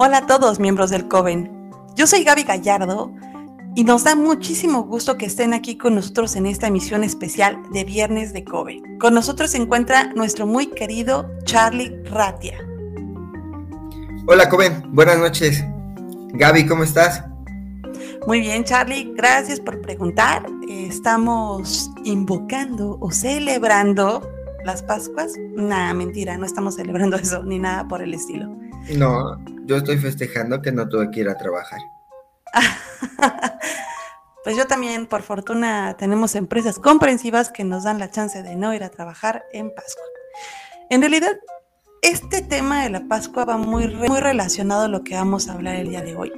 [0.00, 1.72] Hola a todos miembros del Coven.
[1.96, 3.12] Yo soy Gaby Gallardo
[3.74, 7.82] y nos da muchísimo gusto que estén aquí con nosotros en esta emisión especial de
[7.82, 8.96] Viernes de Coven.
[9.00, 12.58] Con nosotros se encuentra nuestro muy querido Charlie Ratia.
[14.28, 15.64] Hola Coven, buenas noches.
[16.32, 17.24] Gaby, ¿cómo estás?
[18.24, 20.46] Muy bien, Charlie, gracias por preguntar.
[20.68, 24.22] Estamos invocando o celebrando
[24.64, 25.32] las Pascuas.
[25.56, 28.67] Nada, mentira, no estamos celebrando eso ni nada por el estilo.
[28.96, 31.80] No, yo estoy festejando que no tuve que ir a trabajar.
[34.44, 38.72] pues yo también, por fortuna, tenemos empresas comprensivas que nos dan la chance de no
[38.74, 40.04] ir a trabajar en Pascua.
[40.88, 41.36] En realidad,
[42.00, 45.76] este tema de la Pascua va muy, muy relacionado a lo que vamos a hablar
[45.76, 46.32] el día de hoy,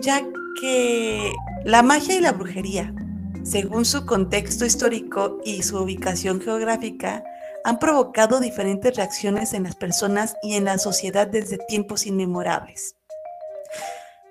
[0.00, 0.22] ya
[0.60, 1.32] que
[1.64, 2.94] la magia y la brujería,
[3.42, 7.22] según su contexto histórico y su ubicación geográfica,
[7.66, 12.94] han provocado diferentes reacciones en las personas y en la sociedad desde tiempos inmemorables.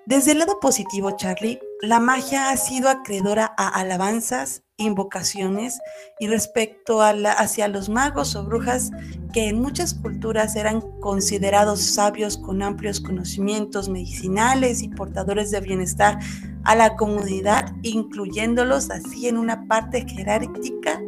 [0.06, 5.78] Desde el lado positivo, Charlie, la magia ha sido acreedora a alabanzas, invocaciones
[6.18, 8.90] y respecto a hacia los magos o brujas
[9.34, 16.18] que en muchas culturas eran considerados sabios con amplios conocimientos medicinales y portadores de bienestar
[16.64, 21.02] a la comunidad, incluyéndolos así en una parte jerárquica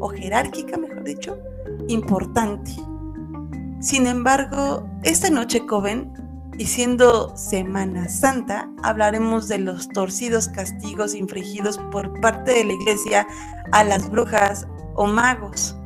[0.00, 1.38] o jerárquica, mejor dicho,
[1.88, 2.72] importante.
[3.80, 6.12] Sin embargo, esta noche, Coven,
[6.58, 13.26] y siendo Semana Santa, hablaremos de los torcidos castigos infligidos por parte de la iglesia
[13.72, 15.76] a las brujas o magos.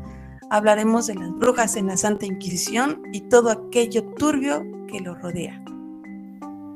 [0.50, 5.62] Hablaremos de las brujas en la Santa Inquisición y todo aquello turbio que lo rodea.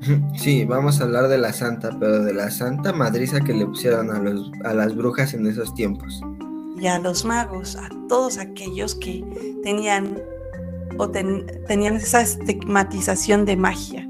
[0.36, 4.10] Sí, vamos a hablar de la santa, pero de la santa madriza que le pusieron
[4.10, 6.20] a, los, a las brujas en esos tiempos
[6.82, 9.24] y a los magos, a todos aquellos que
[9.62, 10.20] tenían
[10.98, 14.08] o tenían esa estigmatización de magia.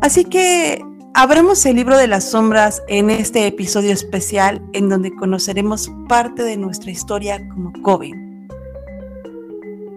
[0.00, 0.80] Así que
[1.12, 6.56] abramos el libro de las sombras en este episodio especial en donde conoceremos parte de
[6.56, 8.48] nuestra historia como Coven.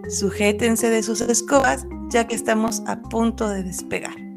[0.08, 4.29] Sujétense de sus escobas ya que estamos a punto de despegar.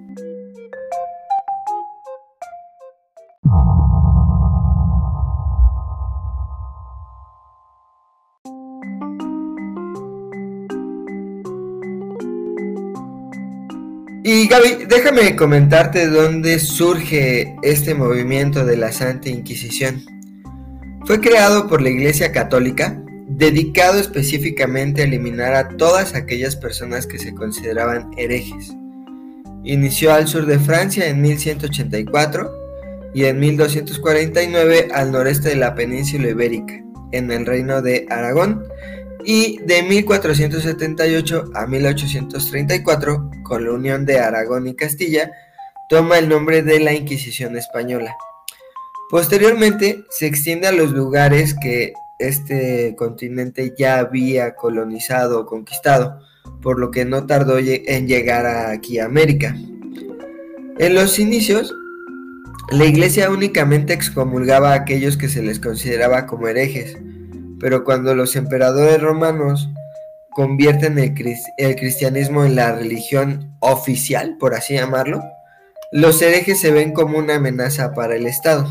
[14.35, 20.01] Y Gaby, déjame comentarte dónde surge este movimiento de la Santa Inquisición.
[21.05, 27.19] Fue creado por la Iglesia Católica, dedicado específicamente a eliminar a todas aquellas personas que
[27.19, 28.73] se consideraban herejes.
[29.63, 32.51] Inició al sur de Francia en 1184
[33.13, 36.73] y en 1249 al noreste de la península ibérica,
[37.11, 38.63] en el reino de Aragón,
[39.25, 45.31] y de 1478 a 1834, con la unión de Aragón y Castilla,
[45.89, 48.15] toma el nombre de la Inquisición española.
[49.09, 56.19] Posteriormente se extiende a los lugares que este continente ya había colonizado o conquistado,
[56.61, 59.55] por lo que no tardó en llegar aquí a América.
[60.79, 61.73] En los inicios,
[62.71, 66.97] la iglesia únicamente excomulgaba a aquellos que se les consideraba como herejes,
[67.59, 69.69] pero cuando los emperadores romanos
[70.31, 71.13] convierten el,
[71.75, 75.21] cristianismo en la religión oficial, por así llamarlo,
[75.91, 78.67] los herejes se ven como una amenaza para el Estado.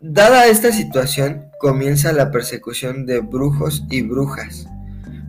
[0.00, 4.66] Dada esta situación, comienza la persecución de brujos y brujas,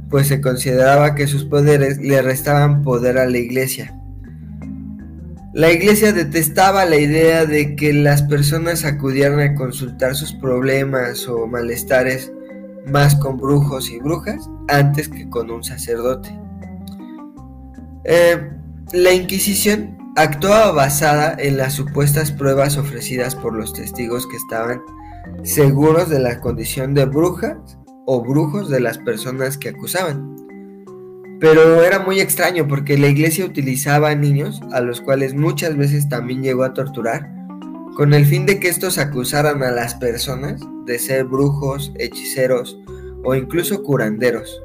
[0.10, 3.98] pues se consideraba que sus poderes le restaban poder a la iglesia.
[5.56, 11.48] La iglesia detestaba la idea de que las personas acudieran a consultar sus problemas o
[11.48, 12.30] malestares
[12.88, 16.38] más con brujos y brujas antes que con un sacerdote.
[18.04, 18.52] Eh,
[18.92, 24.82] la Inquisición actuaba basada en las supuestas pruebas ofrecidas por los testigos que estaban
[25.44, 27.56] seguros de la condición de brujas
[28.06, 30.36] o brujos de las personas que acusaban.
[31.40, 36.42] Pero era muy extraño porque la iglesia utilizaba niños, a los cuales muchas veces también
[36.42, 37.30] llegó a torturar,
[37.96, 42.78] con el fin de que estos acusaran a las personas de ser brujos, hechiceros
[43.24, 44.62] o incluso curanderos.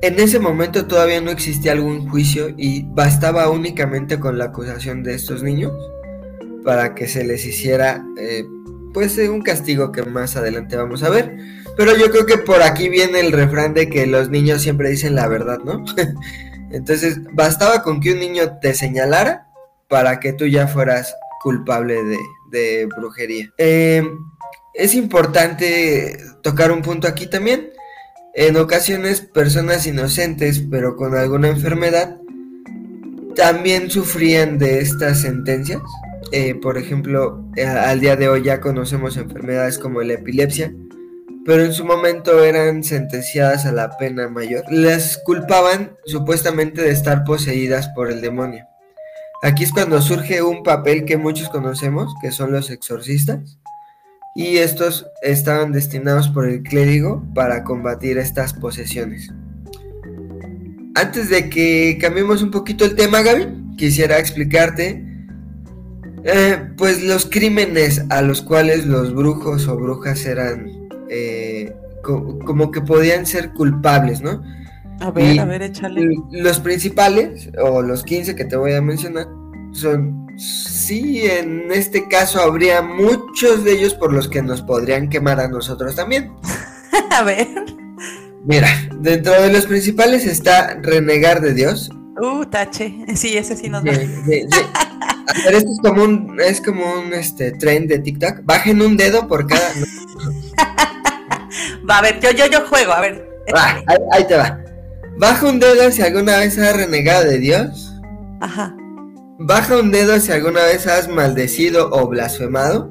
[0.00, 5.14] En ese momento todavía no existía algún juicio y bastaba únicamente con la acusación de
[5.14, 5.72] estos niños
[6.64, 8.44] para que se les hiciera eh,
[8.92, 11.36] pues un castigo que más adelante vamos a ver.
[11.76, 15.14] Pero yo creo que por aquí viene el refrán de que los niños siempre dicen
[15.14, 15.84] la verdad, ¿no?
[16.70, 19.48] Entonces, bastaba con que un niño te señalara
[19.88, 21.96] para que tú ya fueras culpable
[22.50, 23.52] de, brujería.
[23.58, 24.18] Em,
[24.74, 27.70] es importante tocar un punto aquí también.
[28.34, 32.16] En ocasiones, personas inocentes, pero con alguna enfermedad,
[33.34, 35.80] también sufrían de estas sentencias.
[36.32, 40.74] Eh, por ejemplo, eh, al día de hoy ya conocemos enfermedades como la epilepsia,
[41.44, 44.64] pero en su momento eran sentenciadas a la pena mayor.
[44.70, 48.66] Las culpaban supuestamente de estar poseídas por el demonio.
[49.42, 53.58] Aquí es cuando surge un papel que muchos conocemos, que son los exorcistas,
[54.34, 59.30] y estos estaban destinados por el clérigo para combatir estas posesiones.
[60.94, 65.04] Antes de que cambiemos un poquito el tema, Gaby, quisiera explicarte
[66.24, 72.80] eh, pues los crímenes a los cuales los brujos o brujas eran eh, como que
[72.80, 74.42] podían ser culpables, ¿no?
[75.00, 76.06] A ver, a ver, échale.
[76.30, 79.26] Los principales, o los 15 que te voy a mencionar,
[79.72, 85.40] son, sí, en este caso habría muchos de ellos por los que nos podrían quemar
[85.40, 86.32] a nosotros también.
[87.10, 87.48] a ver.
[88.44, 88.68] Mira,
[89.00, 91.90] dentro de los principales está renegar de Dios.
[92.20, 92.94] Uh, tache.
[93.16, 93.90] Sí, ese sí nos va.
[93.90, 93.94] a
[95.44, 98.44] ver, esto es como un, es como un este, tren de TikTok.
[98.44, 99.70] Bajen un dedo por cada.
[101.88, 103.28] va, a ver, yo, yo, yo juego, a ver.
[104.12, 104.60] ahí, te va.
[105.18, 107.92] Baja un dedo si alguna vez has renegado de Dios.
[108.40, 108.74] Ajá.
[109.38, 112.88] Baja un dedo si alguna vez has maldecido o blasfemado.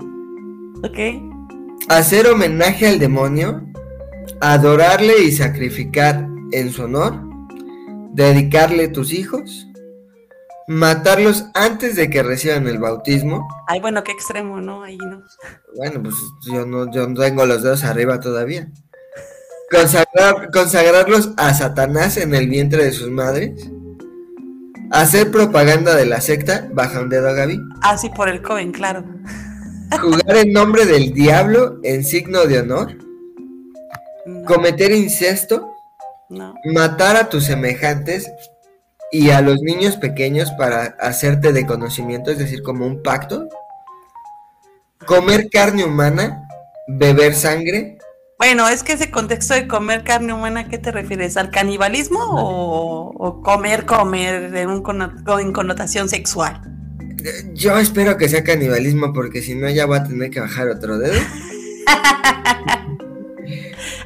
[0.83, 1.21] Ok.
[1.89, 3.61] Hacer homenaje al demonio.
[4.41, 7.19] Adorarle y sacrificar en su honor.
[8.11, 9.67] Dedicarle tus hijos.
[10.67, 13.47] Matarlos antes de que reciban el bautismo.
[13.67, 14.83] Ay, bueno, qué extremo, ¿no?
[14.83, 15.21] Ahí no.
[15.75, 18.71] Bueno, pues yo no, yo no tengo los dedos arriba todavía.
[20.51, 23.69] Consagrarlos a Satanás en el vientre de sus madres.
[24.91, 27.59] Hacer propaganda de la secta, baja un dedo a Gaby.
[27.81, 29.03] Ah, sí, por el Coven, claro.
[29.99, 32.97] Jugar en nombre del diablo en signo de honor.
[34.45, 35.71] Cometer incesto.
[36.29, 36.53] No.
[36.65, 38.31] Matar a tus semejantes
[39.11, 43.47] y a los niños pequeños para hacerte de conocimiento, es decir, como un pacto.
[45.05, 46.47] Comer carne humana,
[46.87, 47.97] beber sangre,
[48.43, 51.37] bueno, es que ese contexto de comer carne humana, ¿qué te refieres?
[51.37, 54.83] ¿Al canibalismo o, comer, comer en, un
[55.39, 56.61] en connotación sexual?
[57.53, 60.97] Yo espero que sea canibalismo porque si no ya voy a tener que bajar otro
[60.97, 61.13] dedo.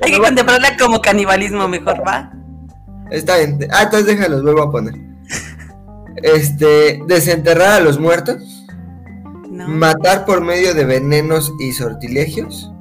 [0.04, 2.32] Hay que contemplarla como canibalismo mejor, ¿va?
[3.10, 3.58] Está bien.
[3.72, 4.94] Ah, entonces déjalos, vuelvo a poner.
[6.18, 8.68] Este, desenterrar a los muertos.
[9.50, 12.72] Matar por medio de venenos y sortilegios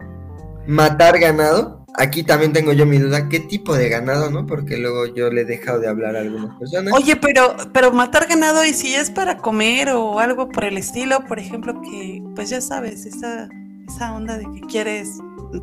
[0.67, 1.85] matar ganado.
[1.99, 4.47] Aquí también tengo yo mi duda, ¿qué tipo de ganado, no?
[4.47, 6.93] Porque luego yo le he dejado de hablar a algunas personas.
[6.93, 11.25] Oye, pero, pero matar ganado y si es para comer o algo por el estilo,
[11.25, 13.49] por ejemplo, que, pues ya sabes, esa,
[13.89, 15.09] esa onda de que quieres,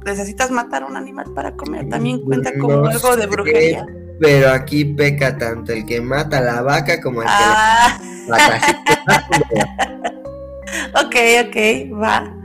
[0.06, 3.86] necesitas matar un animal para comer, también cuenta como algo de brujería.
[4.20, 8.00] pero aquí peca tanto el que mata a la vaca como el que ah.
[10.96, 11.16] ok,
[11.46, 11.58] ok,
[12.02, 12.43] va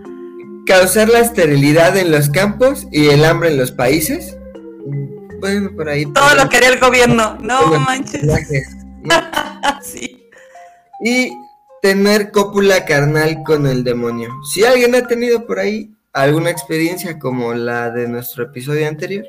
[0.69, 4.37] causar la esterilidad en los campos y el hambre en los países.
[5.41, 6.05] Bueno, por ahí.
[6.13, 7.39] Todo lo quería el gobierno.
[7.41, 8.23] No manches.
[9.83, 10.29] sí.
[11.03, 11.33] Y
[11.81, 14.31] tener cópula carnal con el demonio.
[14.53, 19.25] Si alguien ha tenido por ahí alguna experiencia como la de nuestro episodio anterior,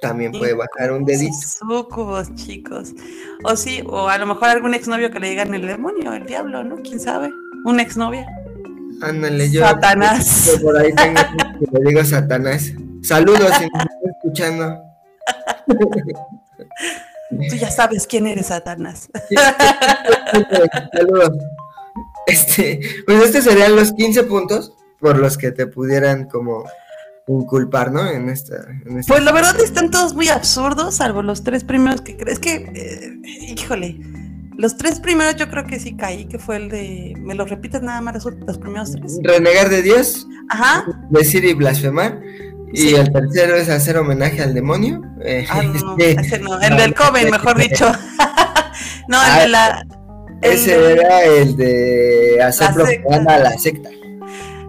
[0.00, 1.34] también puede bajar un dedito.
[1.58, 2.92] Sucubos, chicos.
[3.42, 6.62] O sí, o a lo mejor algún exnovio que le digan el demonio, el diablo,
[6.62, 6.76] ¿no?
[6.76, 7.30] ¿Quién sabe?
[7.64, 8.26] Una exnovia.
[9.02, 9.60] Ándale, yo.
[9.60, 10.58] Satanás.
[10.62, 11.20] Por ahí tengo
[11.58, 12.72] que le digo Satanás.
[13.02, 14.82] Saludos si me estás escuchando.
[17.50, 19.08] Tú ya sabes quién eres, Satanás.
[20.92, 21.32] Saludos.
[22.26, 26.64] Este, pues estos serían los 15 puntos por los que te pudieran como
[27.26, 28.06] inculpar, ¿no?
[28.08, 28.66] En esta,
[29.06, 33.18] Pues la verdad están todos muy absurdos, salvo los tres primeros que crees que, eh,
[33.24, 33.98] híjole,
[34.58, 37.14] los tres primeros yo creo que sí caí, que fue el de.
[37.16, 39.20] ¿Me lo repites nada más los, primeros tres?
[39.22, 40.26] Renegar de Dios.
[40.50, 40.84] Ajá.
[41.10, 42.20] Decir y blasfemar.
[42.72, 45.00] Y el tercero es hacer homenaje al demonio.
[45.24, 46.60] Eh, ah, no, ese no.
[46.60, 47.86] El del Coven, mejor dicho.
[49.08, 49.86] no, el de ah, la.
[50.42, 53.90] ese era el de hacer propaganda a la secta.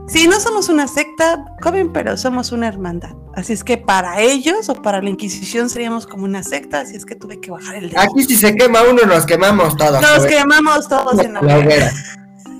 [0.09, 3.11] Sí, no somos una secta, Coven, pero somos una hermandad.
[3.35, 7.05] Así es que para ellos o para la Inquisición seríamos como una secta, así es
[7.05, 8.01] que tuve que bajar el dedo.
[8.01, 10.01] Aquí si se quema uno, nos quemamos todos.
[10.01, 11.91] Nos quemamos todos en la, hoguera.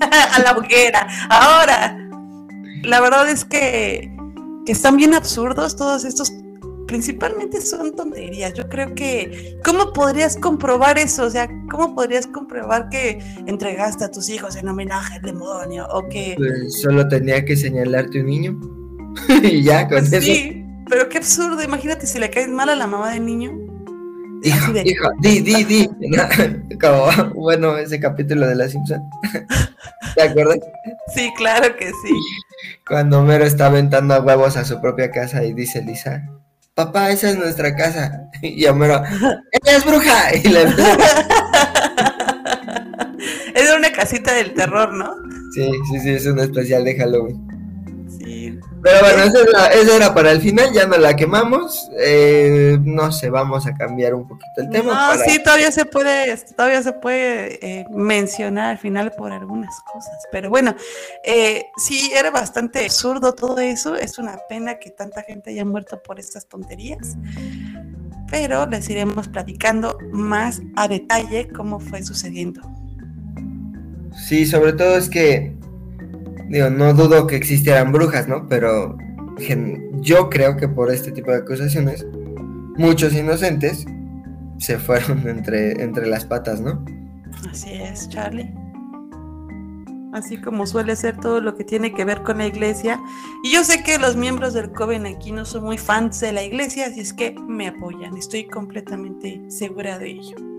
[0.00, 1.08] a la hoguera.
[1.28, 1.98] Ahora,
[2.84, 4.16] la verdad es que,
[4.64, 6.32] que están bien absurdos todos estos
[6.90, 8.52] principalmente son tonterías.
[8.54, 11.22] Yo creo que, ¿cómo podrías comprobar eso?
[11.22, 15.86] O sea, ¿cómo podrías comprobar que entregaste a tus hijos en homenaje al demonio?
[15.92, 16.34] O que...
[16.36, 18.60] Pues solo tenía que señalarte un niño.
[19.44, 21.62] y ya, con sí, pero qué absurdo.
[21.62, 23.52] Imagínate si le caes mal a la mamá del niño.
[24.42, 25.88] Hijo, hijo, di, di, di.
[26.80, 29.00] Como, bueno, ese capítulo de La Simpson.
[30.16, 30.58] ¿Te acuerdas?
[31.14, 32.14] Sí, claro que sí.
[32.84, 36.28] Cuando Homero está aventando a huevos a su propia casa y dice Lisa,
[36.86, 38.26] papá, esa es nuestra casa.
[38.42, 40.34] Y Homero, ¡ella es bruja!
[40.44, 40.62] Y le
[43.54, 45.12] Es una casita del terror, ¿no?
[45.54, 47.49] Sí, sí, sí, es un especial de Halloween.
[48.82, 49.24] Pero bueno,
[49.74, 51.90] esa, era para el final, ya no la quemamos.
[51.98, 55.14] Eh, no sé, vamos a cambiar un poquito el tema.
[55.14, 60.14] No, sí, todavía se puede, todavía se puede eh, mencionar al final por algunas cosas.
[60.32, 60.74] Pero bueno,
[61.24, 63.94] eh, sí, era bastante absurdo todo eso.
[63.94, 67.16] Es una pena que tanta gente haya muerto por estas tonterías.
[68.30, 72.62] Pero les iremos platicando más a detalle cómo fue sucediendo.
[74.14, 75.59] Sí, sobre todo es que
[76.50, 78.46] digo, no dudo que existieran brujas, ¿no?
[78.48, 78.98] Pero
[80.00, 82.04] yo creo que por este tipo de acusaciones,
[82.76, 83.86] muchos inocentes
[84.58, 86.84] se fueron entre, entre las patas, ¿no?
[87.50, 88.52] Así es, Charlie.
[90.12, 93.00] Así como suele ser todo lo que tiene que ver con la iglesia.
[93.44, 96.42] Y yo sé que los miembros del Coven aquí no son muy fans de la
[96.42, 98.16] iglesia, así es que me apoyan.
[98.16, 100.49] Estoy completamente segura de ello.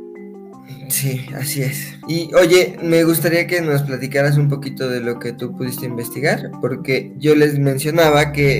[0.90, 1.98] Sí, así es.
[2.08, 6.52] Y oye, me gustaría que nos platicaras un poquito de lo que tú pudiste investigar,
[6.62, 8.60] porque yo les mencionaba que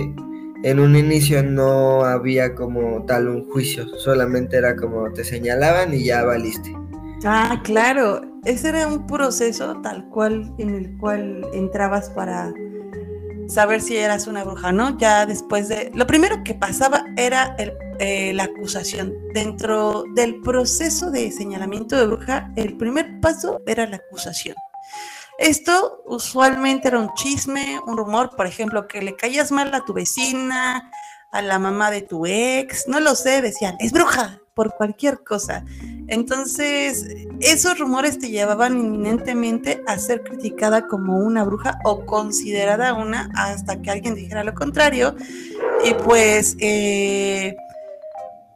[0.64, 6.06] en un inicio no había como tal un juicio, solamente era como te señalaban y
[6.06, 6.76] ya valiste.
[7.24, 12.54] Ah, claro, ese era un proceso tal cual en el cual entrabas para
[13.48, 14.98] saber si eras una bruja, ¿no?
[14.98, 15.92] Ya después de...
[15.94, 17.56] Lo primero que pasaba era
[18.04, 19.14] eh, la acusación.
[19.32, 24.56] Dentro del proceso de señalamiento de bruja, el primer paso era la acusación.
[25.38, 29.94] Esto usualmente era un chisme, un rumor, por ejemplo, que le caías mal a tu
[29.94, 30.92] vecina,
[31.32, 35.64] a la mamá de tu ex, no lo sé, decían, es bruja, por cualquier cosa.
[36.08, 37.06] Entonces,
[37.40, 43.80] esos rumores te llevaban inminentemente a ser criticada como una bruja o considerada una hasta
[43.80, 45.16] que alguien dijera lo contrario.
[45.86, 47.56] Y pues eh,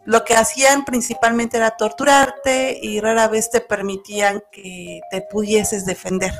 [0.05, 6.33] lo que hacían principalmente era torturarte y rara vez te permitían que te pudieses defender.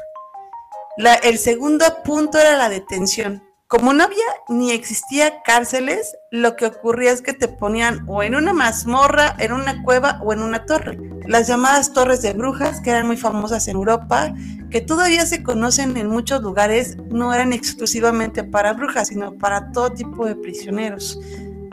[1.24, 7.12] el segundo punto era la detención como no había ni existía cárceles, lo que ocurría
[7.12, 11.00] es que te ponían o en una mazmorra, en una cueva o en una torre.
[11.26, 14.36] Las llamadas torres de brujas, que eran muy famosas en Europa,
[14.70, 19.92] que todavía se conocen en muchos lugares, no eran exclusivamente para brujas, sino para todo
[19.92, 21.20] tipo de prisioneros.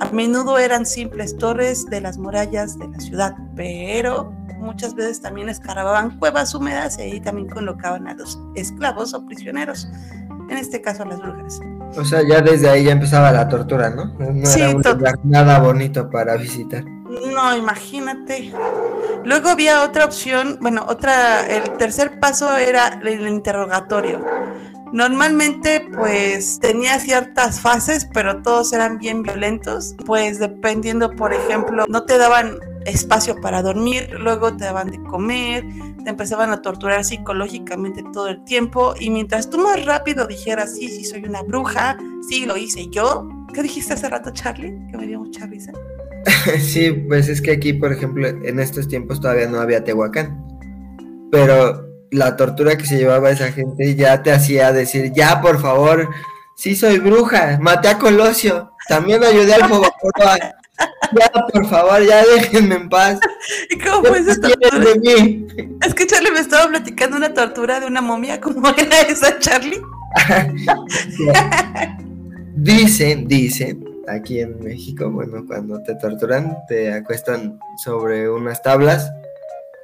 [0.02, 5.48] A menudo eran simples torres de las murallas de la ciudad, pero muchas veces también
[5.48, 9.88] escarbaban cuevas húmedas y ahí también colocaban a los esclavos o prisioneros,
[10.50, 11.60] en este caso a las brujas.
[11.96, 14.06] O sea, ya desde ahí ya empezaba la tortura, ¿no?
[14.18, 16.84] No era un lugar nada bonito para visitar.
[16.84, 18.52] No, imagínate.
[19.24, 24.24] Luego había otra opción, bueno, otra, el tercer paso era el interrogatorio.
[24.92, 29.94] Normalmente, pues tenía ciertas fases, pero todos eran bien violentos.
[30.04, 35.64] Pues dependiendo, por ejemplo, no te daban espacio para dormir, luego te daban de comer,
[36.04, 40.88] te empezaban a torturar psicológicamente todo el tiempo y mientras tú más rápido dijeras, sí,
[40.88, 41.96] sí, soy una bruja,
[42.28, 43.28] sí, lo hice yo.
[43.54, 44.78] ¿Qué dijiste hace rato, Charlie?
[44.90, 45.48] Que me dio mucha
[46.60, 50.44] sí, pues es que aquí, por ejemplo, en estos tiempos todavía no había Tehuacán,
[51.30, 56.08] pero la tortura que se llevaba esa gente ya te hacía decir, ya, por favor,
[56.54, 59.86] sí soy bruja, maté a Colosio, también ayudé al fuego
[61.18, 63.18] ya, por favor, ya déjenme en paz.
[63.70, 64.78] ¿Y cómo fue esa tortura?
[64.78, 65.46] De mí?
[65.84, 68.40] Es que Charlie me estaba platicando una tortura de una momia.
[68.40, 69.80] ¿Cómo era esa, Charlie?
[72.56, 79.10] dicen, dicen, aquí en México, bueno, cuando te torturan, te acuestan sobre unas tablas,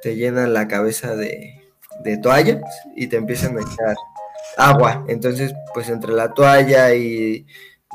[0.01, 1.68] te llenan la cabeza de,
[2.03, 2.61] de toallas
[2.95, 3.95] y te empiezan a echar
[4.57, 5.05] agua.
[5.07, 7.45] Entonces, pues entre la toalla y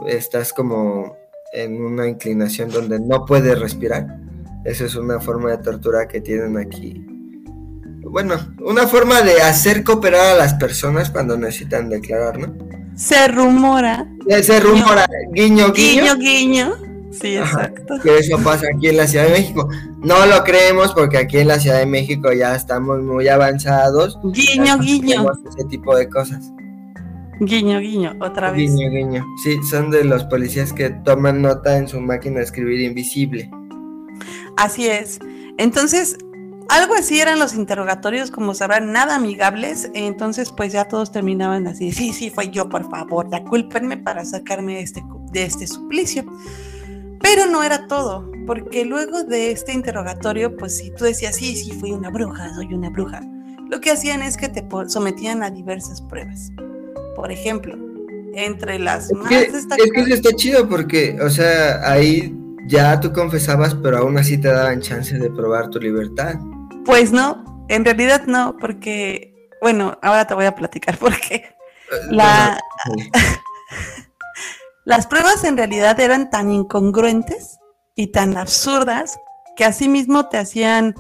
[0.06, 1.16] estás como
[1.52, 4.06] en una inclinación donde no puede respirar.
[4.64, 7.06] Eso es una forma de tortura que tienen aquí.
[8.02, 12.54] Bueno, una forma de hacer cooperar a las personas cuando necesitan declarar, ¿no?
[12.96, 14.06] Se rumora.
[14.42, 16.14] Se rumora, guiño, guiño.
[16.14, 16.93] Guiño, guiño.
[17.21, 17.94] Sí, exacto.
[18.02, 19.68] que eso pasa aquí en la Ciudad de México.
[19.99, 24.18] No lo creemos porque aquí en la Ciudad de México ya estamos muy avanzados.
[24.25, 25.26] Guiño, guiño.
[25.49, 26.50] Ese tipo de cosas.
[27.40, 28.61] Guiño, guiño, otra vez.
[28.61, 29.26] Guiño, guiño.
[29.42, 33.50] Sí, son de los policías que toman nota en su máquina de escribir invisible.
[34.56, 35.18] Así es.
[35.59, 36.16] Entonces,
[36.68, 39.90] algo así eran los interrogatorios, como sabrán, nada amigables.
[39.94, 41.92] Entonces, pues ya todos terminaban así.
[41.92, 45.02] Sí, sí, fue yo, por favor, ya cúlpenme para sacarme de este,
[45.33, 46.25] de este suplicio.
[47.25, 51.73] Pero no era todo, porque luego de este interrogatorio, pues si tú decías, sí, sí,
[51.73, 53.23] fui una bruja, soy una bruja,
[53.71, 56.52] lo que hacían es que te sometían a diversas pruebas.
[57.16, 57.76] Por ejemplo,
[58.35, 63.11] entre las más que, Es que eso está chido porque, o sea, ahí ya tú
[63.11, 66.35] confesabas, pero aún así te daban chance de probar tu libertad.
[66.85, 71.47] Pues no, en realidad no, porque, bueno, ahora te voy a platicar porque eh,
[72.11, 72.61] la...
[74.85, 77.59] las pruebas en realidad eran tan incongruentes
[77.95, 79.19] y tan absurdas
[79.57, 80.95] que así mismo te hacían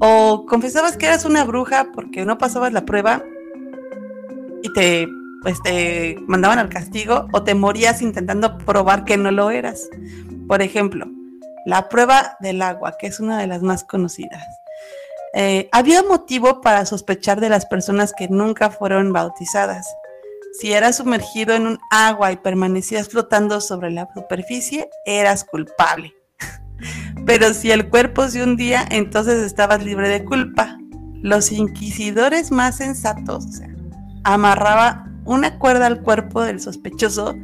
[0.00, 3.22] o confesabas que eras una bruja porque no pasabas la prueba
[4.62, 5.08] y te
[5.42, 9.88] pues te mandaban al castigo o te morías intentando probar que no lo eras.
[10.46, 11.06] Por ejemplo,
[11.64, 14.44] la prueba del agua, que es una de las más conocidas.
[15.32, 19.86] Eh, había motivo para sospechar de las personas que nunca fueron bautizadas.
[20.52, 26.14] Si eras sumergido en un agua y permanecías flotando sobre la superficie, eras culpable.
[27.26, 30.76] Pero si el cuerpo se hundía, entonces estabas libre de culpa.
[31.22, 33.68] Los inquisidores más sensatos o sea,
[34.24, 37.36] amarraba una cuerda al cuerpo del sospechoso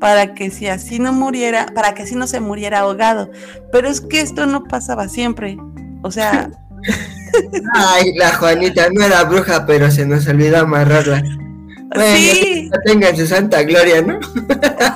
[0.00, 3.30] para que si así no muriera, para que así no se muriera ahogado.
[3.72, 5.56] Pero es que esto no pasaba siempre.
[6.02, 6.50] O sea.
[7.74, 11.22] Ay, la Juanita no era bruja, pero se nos olvidó amarrarla.
[11.96, 12.70] Sí.
[12.84, 14.18] tenga su santa gloria, ¿no?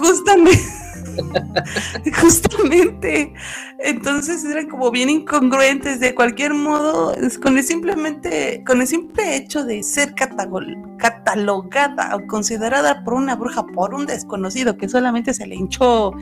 [0.01, 0.85] Justamente.
[2.21, 3.33] Justamente.
[3.79, 6.01] Entonces eran como bien incongruentes.
[6.01, 13.05] De cualquier modo, con el simplemente, con el simple hecho de ser catalogada o considerada
[13.05, 16.13] por una bruja por un desconocido que solamente se le hinchó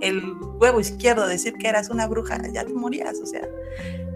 [0.00, 0.22] el
[0.58, 3.46] huevo izquierdo decir que eras una bruja, ya te morías, o sea.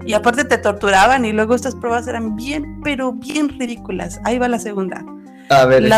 [0.07, 4.21] Y aparte te torturaban y luego estas pruebas eran bien, pero bien ridículas.
[4.25, 5.05] Ahí va la segunda.
[5.51, 5.91] A ver.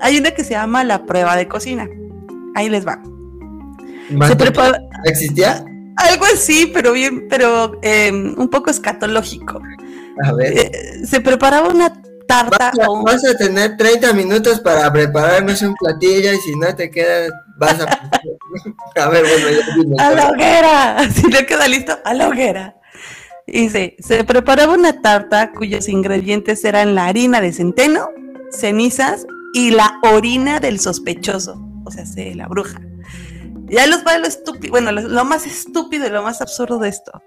[0.00, 1.88] hay una que se llama la prueba de cocina.
[2.54, 3.02] Ahí les va.
[5.04, 5.64] ¿Existía?
[5.96, 9.60] Algo así, pero bien, pero em, un poco escatológico.
[10.24, 10.58] A ver.
[10.58, 11.92] Eh, se preparaba una
[12.26, 12.72] tarta.
[13.04, 17.80] Vas a, tener 30 minutos para prepararnos un platillo y si no te queda, vas
[17.80, 17.84] a.
[19.02, 19.24] a ver,
[19.76, 20.96] bueno, A la hoguera.
[21.14, 22.76] Si no queda listo, a la hoguera.
[23.46, 28.08] Dice, se preparaba una tarta cuyos ingredientes eran la harina de centeno,
[28.52, 32.80] cenizas y la orina del sospechoso, o sea, de la bruja.
[33.66, 37.22] Ya los va lo estúpido, bueno, lo, más estúpido y lo más absurdo de esto.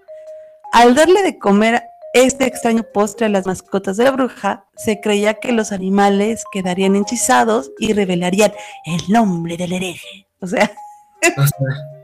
[0.71, 1.81] Al darle de comer
[2.13, 6.95] este extraño postre a las mascotas de la bruja, se creía que los animales quedarían
[6.95, 8.53] hechizados y revelarían
[8.85, 10.27] el nombre del hereje.
[10.39, 10.71] O sea.
[11.37, 11.94] O sea,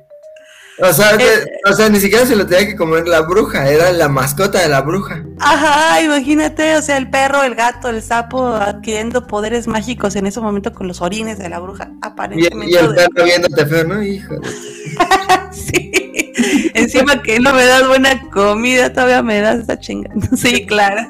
[0.82, 4.60] eh, o sea, ni siquiera se lo tenía que comer la bruja, era la mascota
[4.60, 5.24] de la bruja.
[5.40, 10.42] Ajá, imagínate, o sea, el perro, el gato, el sapo adquiriendo poderes mágicos en ese
[10.42, 12.74] momento con los orines de la bruja, aparentemente.
[12.74, 14.04] Y, el perro viéndote feo, ¿no?
[14.04, 14.36] Hijo
[15.52, 15.92] sí.
[16.74, 20.16] Encima que no me das buena comida, todavía me das esa chingada.
[20.36, 21.02] Sí, claro.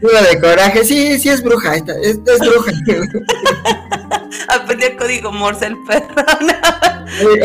[0.00, 2.72] De coraje, sí, sí es bruja, esta, esta es bruja.
[4.48, 6.08] Aprendí el código Morse el perro.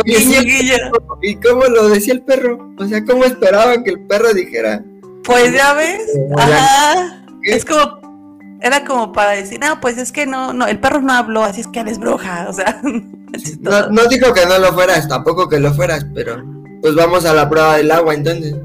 [1.22, 2.74] ¿Y cómo lo decía el perro?
[2.78, 4.84] O sea, ¿cómo esperaban que el perro dijera?
[5.24, 6.02] Pues ya ves,
[6.38, 7.24] ajá.
[7.44, 8.02] Es como,
[8.62, 11.62] era como para decir, no, pues es que no, no, el perro no habló, así
[11.62, 12.82] es que eres bruja, o sea.
[13.60, 16.44] no, no dijo que no lo fueras, tampoco que lo fueras, pero
[16.82, 18.56] pues vamos a la prueba del agua entonces.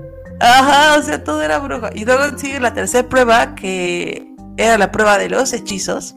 [0.40, 1.90] Ajá, o sea, todo era bruja.
[1.94, 6.16] Y luego sigue la tercera prueba, que era la prueba de los hechizos.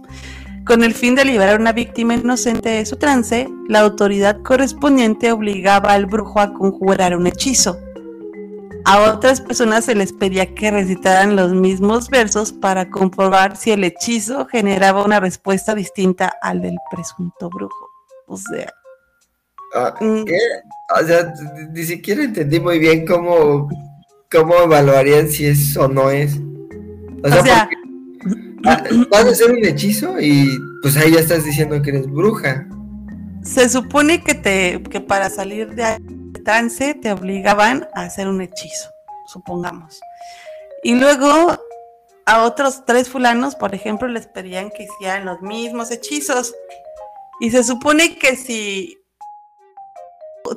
[0.65, 5.31] Con el fin de liberar a una víctima inocente de su trance, la autoridad correspondiente
[5.31, 7.79] obligaba al brujo a conjurar un hechizo.
[8.85, 13.83] A otras personas se les pedía que recitaran los mismos versos para comprobar si el
[13.83, 17.89] hechizo generaba una respuesta distinta al del presunto brujo.
[18.27, 18.71] O sea.
[19.75, 20.23] Ah, mm.
[20.25, 20.37] ¿Qué?
[20.99, 21.33] O sea,
[21.71, 23.69] ni siquiera entendí muy bien cómo
[24.31, 26.39] ¿cómo evaluarían si es o no es?
[27.23, 27.69] O sea,
[28.65, 30.49] ah, vas a hacer un hechizo y
[30.81, 32.67] pues ahí ya estás diciendo que eres bruja.
[33.43, 35.97] Se supone que te que para salir de
[36.43, 38.89] trance te obligaban a hacer un hechizo,
[39.27, 39.99] supongamos.
[40.83, 41.57] Y luego
[42.25, 46.53] a otros tres fulanos, por ejemplo, les pedían que hicieran los mismos hechizos.
[47.41, 48.97] Y se supone que si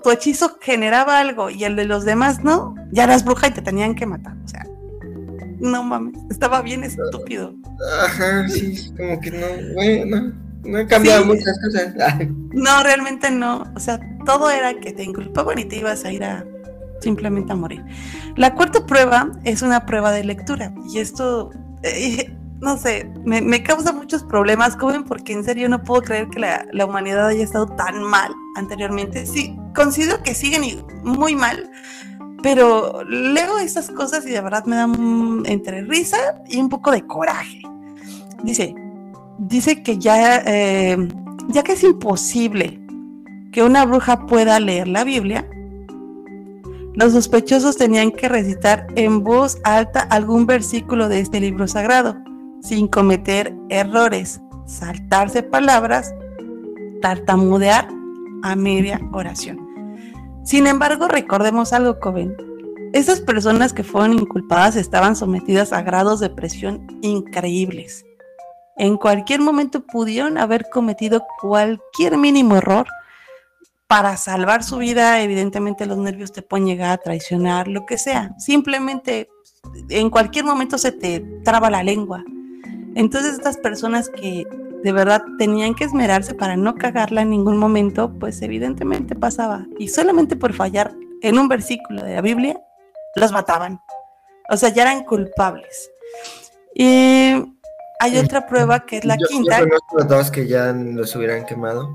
[0.03, 3.63] tu hechizo generaba algo y el de los demás no, ya eras bruja y te
[3.63, 4.37] tenían que matar.
[4.45, 4.65] O sea,
[5.59, 7.55] no mames, estaba bien estúpido.
[8.05, 10.33] Ajá, sí, como que no, bueno,
[10.65, 11.95] no han cambiado muchas cosas.
[12.53, 13.65] no, realmente no.
[13.75, 16.45] O sea, todo era que te inculpaban y te ibas a ir a
[17.01, 17.85] simplemente a morir.
[18.37, 21.51] La cuarta prueba es una prueba de lectura y esto,
[21.83, 26.39] eh, no sé, me, causa muchos problemas, joven, porque en serio no puedo creer que
[26.39, 29.27] la, la humanidad haya estado tan mal anteriormente.
[29.27, 31.71] Sí, considero que siguen muy mal,
[32.43, 37.07] pero leo estas cosas y de verdad me dan entre risa y un poco de
[37.07, 37.63] coraje.
[38.43, 38.75] Dice,
[39.39, 40.97] dice que ya, eh,
[41.49, 42.81] ya que es imposible
[43.53, 45.47] que una bruja pueda leer la Biblia,
[46.95, 52.17] los sospechosos tenían que recitar en voz alta algún versículo de este libro sagrado,
[52.61, 56.15] sin cometer errores, saltarse palabras,
[57.01, 57.89] tartamudear
[58.43, 59.72] a media oración.
[60.45, 62.37] Sin embargo, recordemos algo, Coven.
[62.93, 68.05] Esas personas que fueron inculpadas estaban sometidas a grados de presión increíbles.
[68.77, 72.87] En cualquier momento pudieron haber cometido cualquier mínimo error
[73.87, 75.21] para salvar su vida.
[75.21, 78.35] Evidentemente los nervios te pueden llegar a traicionar, lo que sea.
[78.39, 79.29] Simplemente
[79.89, 82.25] en cualquier momento se te traba la lengua.
[82.95, 84.47] Entonces estas personas que
[84.83, 89.67] de verdad tenían que esmerarse para no cagarla en ningún momento, pues evidentemente pasaba.
[89.79, 92.61] Y solamente por fallar en un versículo de la Biblia,
[93.15, 93.81] los mataban.
[94.51, 95.91] O sea, ya eran culpables.
[96.75, 97.33] Y
[98.01, 99.61] hay otra prueba que es la quinta.
[99.61, 101.89] Yo conozco dos que ya los hubieran quemado.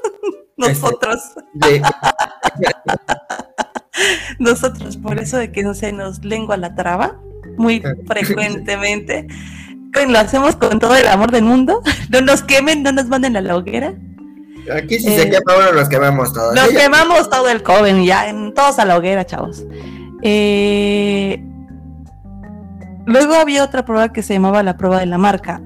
[0.56, 1.34] Nosotros.
[4.38, 7.20] Nosotros, por eso de que no se nos lengua la traba
[7.56, 9.26] muy frecuentemente
[10.08, 11.80] lo hacemos con todo el amor del mundo.
[12.10, 13.94] No nos quemen, no nos manden a la hoguera.
[14.72, 16.54] Aquí si se eh, quema uno, los quemamos todos.
[16.54, 19.64] Nos quemamos todo el coven, ya, en, todos a la hoguera, chavos.
[20.22, 21.42] Eh,
[23.04, 25.60] luego había otra prueba que se llamaba la prueba de la marca.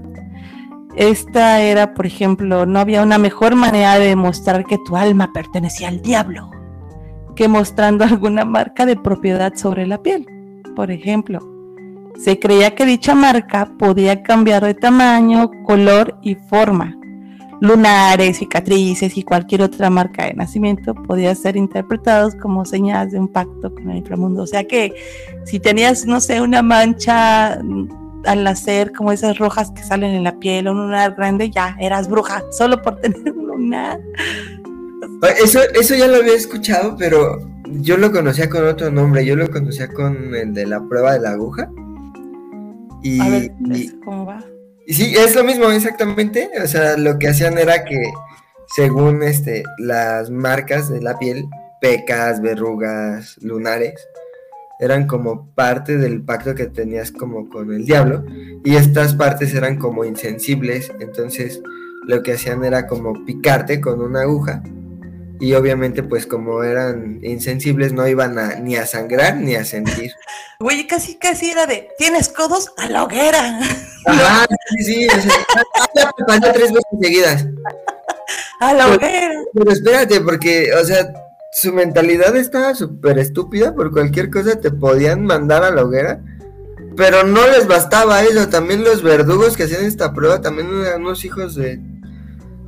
[0.96, 5.88] Esta era, por ejemplo, no había una mejor manera de demostrar que tu alma pertenecía
[5.88, 6.50] al diablo
[7.38, 10.26] que mostrando alguna marca de propiedad sobre la piel.
[10.74, 11.38] Por ejemplo,
[12.18, 16.94] se creía que dicha marca podía cambiar de tamaño, color y forma.
[17.60, 23.28] Lunares, cicatrices y cualquier otra marca de nacimiento podían ser interpretados como señales de un
[23.28, 24.42] pacto con el inframundo.
[24.42, 24.94] O sea que
[25.44, 27.60] si tenías, no sé, una mancha
[28.24, 31.76] al nacer, como esas rojas que salen en la piel o un lunar grande, ya
[31.80, 34.00] eras bruja, solo por tener un lunar.
[35.42, 39.24] Eso, eso ya lo había escuchado, pero yo lo conocía con otro nombre.
[39.24, 41.70] Yo lo conocía con el de la prueba de la aguja.
[43.02, 43.52] Y, a ver,
[44.04, 44.44] ¿cómo va?
[44.86, 46.48] Y sí, es lo mismo, exactamente.
[46.62, 48.00] O sea, lo que hacían era que,
[48.74, 51.46] según este, las marcas de la piel,
[51.80, 53.94] pecas, verrugas, lunares,
[54.80, 58.24] eran como parte del pacto que tenías como con el diablo.
[58.64, 60.90] Y estas partes eran como insensibles.
[61.00, 61.60] Entonces,
[62.06, 64.62] lo que hacían era como picarte con una aguja
[65.40, 70.12] y obviamente pues como eran insensibles no iban a, ni a sangrar ni a sentir.
[70.60, 72.72] Güey, casi casi era de, ¿tienes codos?
[72.78, 73.60] A la hoguera.
[74.06, 77.46] Ajá, sí, sí, o sea, pasó tres veces seguidas.
[78.60, 79.30] A la hoguera.
[79.54, 81.12] Pero espérate, porque, o sea,
[81.52, 86.20] su mentalidad estaba súper estúpida, por cualquier cosa te podían mandar a la hoguera.
[86.96, 91.24] Pero no les bastaba eso, también los verdugos que hacían esta prueba también eran unos
[91.24, 91.80] hijos de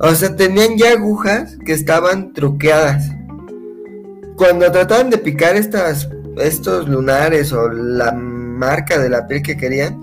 [0.03, 3.05] o sea, tenían ya agujas que estaban truqueadas.
[4.35, 10.01] Cuando trataban de picar estas, estos lunares o la marca de la piel que querían,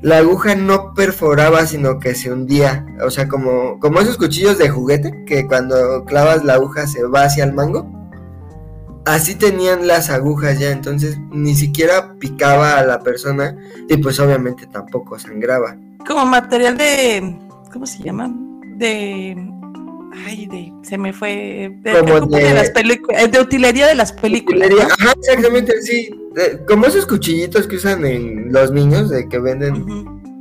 [0.00, 2.86] la aguja no perforaba, sino que se hundía.
[3.04, 7.24] O sea, como, como esos cuchillos de juguete, que cuando clavas la aguja se va
[7.24, 7.86] hacia el mango.
[9.04, 13.56] Así tenían las agujas ya, entonces ni siquiera picaba a la persona
[13.88, 15.76] y pues obviamente tampoco sangraba.
[16.06, 17.38] Como material de...
[17.72, 18.47] ¿Cómo se llama?
[18.78, 19.36] De
[20.26, 24.70] ay, de, se me fue de, de, las películas, de utilería de las películas.
[24.80, 26.10] Ajá, exactamente, sí.
[26.66, 29.84] como esos cuchillitos que usan en los niños, de que venden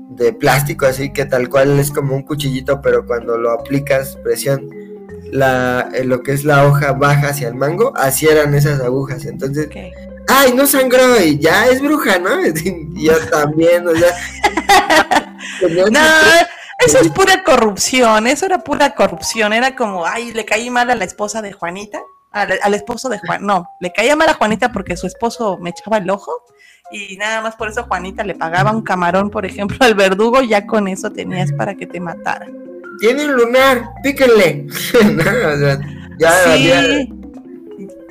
[0.09, 4.69] de plástico, así que tal cual es como un cuchillito, pero cuando lo aplicas presión,
[5.31, 9.25] la, eh, lo que es la hoja baja hacia el mango, así eran esas agujas.
[9.25, 9.69] Entonces,
[10.27, 12.45] ay, no sangró y ya es bruja, ¿no?
[12.95, 14.13] y yo también, o sea.
[15.91, 16.01] no,
[16.87, 19.51] eso es pura corrupción, eso era pura corrupción.
[19.51, 21.99] Era como, ay, le caí mal a la esposa de Juanita,
[22.31, 23.45] al, esposo de Juan.
[23.45, 26.31] No, le caía mal a Juanita porque su esposo me echaba el ojo
[26.91, 30.65] y nada más por eso Juanita le pagaba un camarón, por ejemplo, al verdugo, ya
[30.65, 32.47] con eso tenías para que te matara.
[32.99, 34.67] Tiene un lunar, píquenle.
[36.17, 37.13] ya, sí,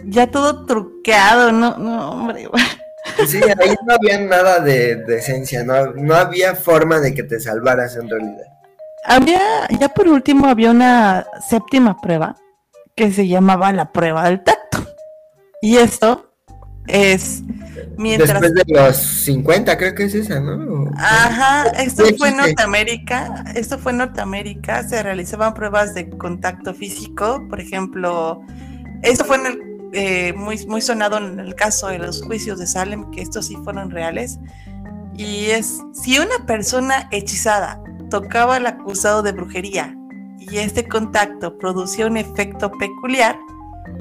[0.04, 2.48] ya, todo truqueado, no, no, hombre.
[3.26, 7.40] Sí, ahí no había nada de, de esencia, no, no había forma de que te
[7.40, 8.55] salvaras en realidad.
[9.06, 9.40] Había,
[9.78, 12.36] ya por último, había una séptima prueba
[12.96, 14.86] que se llamaba la prueba del tacto.
[15.62, 16.32] Y esto
[16.86, 17.42] es
[17.96, 18.40] mientras...
[18.40, 20.90] Después de los 50, creo que es esa, ¿no?
[20.96, 27.44] Ajá, esto fue en Norteamérica, esto fue en Norteamérica, se realizaban pruebas de contacto físico,
[27.48, 28.42] por ejemplo,
[29.02, 29.60] esto fue en el,
[29.92, 33.56] eh, muy, muy sonado en el caso de los juicios de Salem, que estos sí
[33.62, 34.38] fueron reales.
[35.16, 39.96] Y es, si una persona hechizada tocaba al acusado de brujería
[40.38, 43.38] y este contacto producía un efecto peculiar,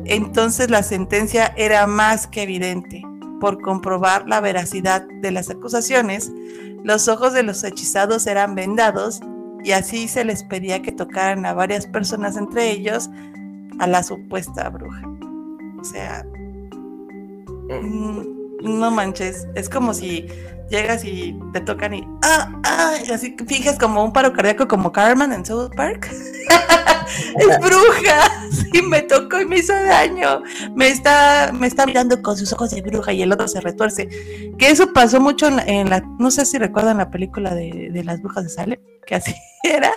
[0.05, 3.01] entonces la sentencia era más que evidente.
[3.39, 6.31] Por comprobar la veracidad de las acusaciones,
[6.83, 9.19] los ojos de los hechizados eran vendados
[9.63, 13.09] y así se les pedía que tocaran a varias personas, entre ellos
[13.79, 15.01] a la supuesta bruja.
[15.79, 16.25] O sea,
[17.69, 20.27] mm, no manches, es como si
[20.69, 24.91] llegas y te tocan y ah, ah, y así finges como un paro cardíaco como
[24.91, 26.09] Carmen en South Park.
[27.37, 30.41] es bruja, sí me tocó y me hizo daño.
[30.75, 34.07] Me está, me está mirando con sus ojos de bruja y el otro se retuerce.
[34.57, 38.21] Que eso pasó mucho en la, no sé si recuerdan la película de, de las
[38.21, 39.91] brujas de Salem, que así era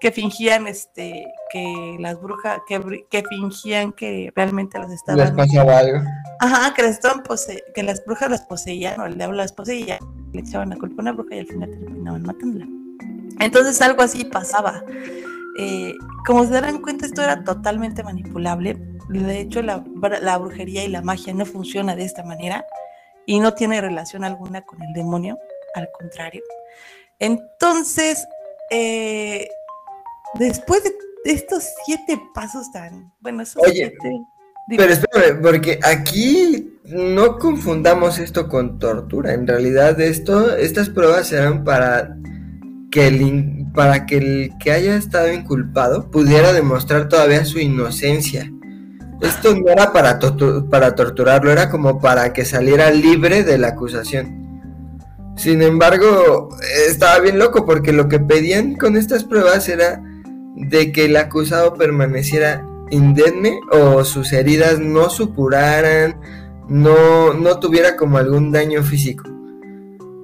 [0.00, 5.78] que fingían este que las brujas que, que fingían que realmente las estaban les pasaba
[5.78, 5.98] algo.
[6.40, 9.98] Ajá que las pose que las brujas las poseían o el diablo las poseía
[10.32, 12.66] le echaban la culpa a una bruja y al final terminaban matándola.
[13.40, 14.82] Entonces algo así pasaba.
[15.58, 15.94] Eh,
[16.26, 18.76] como se darán cuenta esto era totalmente manipulable.
[19.08, 19.82] De hecho la,
[20.20, 22.64] la brujería y la magia no funciona de esta manera
[23.26, 25.38] y no tiene relación alguna con el demonio
[25.74, 26.42] al contrario.
[27.18, 28.24] Entonces
[28.70, 29.48] eh,
[30.34, 30.92] después de
[31.24, 34.10] estos siete pasos tan, bueno, esos Oye, siete...
[34.76, 39.32] Pero espérame, porque aquí no confundamos esto con tortura.
[39.32, 42.16] En realidad esto, estas pruebas eran para
[42.90, 48.52] que el, para que el que haya estado inculpado pudiera demostrar todavía su inocencia.
[49.22, 50.18] Esto no era para,
[50.70, 54.38] para torturarlo, era como para que saliera libre de la acusación.
[55.36, 56.50] Sin embargo,
[56.88, 60.02] estaba bien loco porque lo que pedían con estas pruebas era
[60.60, 66.20] de que el acusado permaneciera indemne o sus heridas no supuraran,
[66.68, 69.24] no, no tuviera como algún daño físico.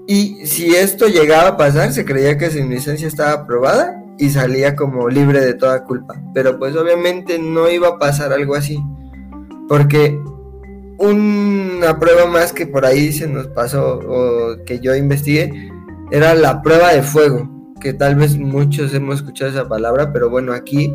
[0.07, 4.77] Y si esto llegaba a pasar, se creía que su inocencia estaba aprobada y salía
[4.77, 6.15] como libre de toda culpa.
[6.35, 8.79] Pero pues obviamente no iba a pasar algo así.
[9.69, 10.19] Porque
[10.99, 15.71] una prueba más que por ahí se nos pasó o que yo investigué
[16.11, 17.54] era la prueba de fuego
[17.85, 20.93] que tal vez muchos hemos escuchado esa palabra, pero bueno, aquí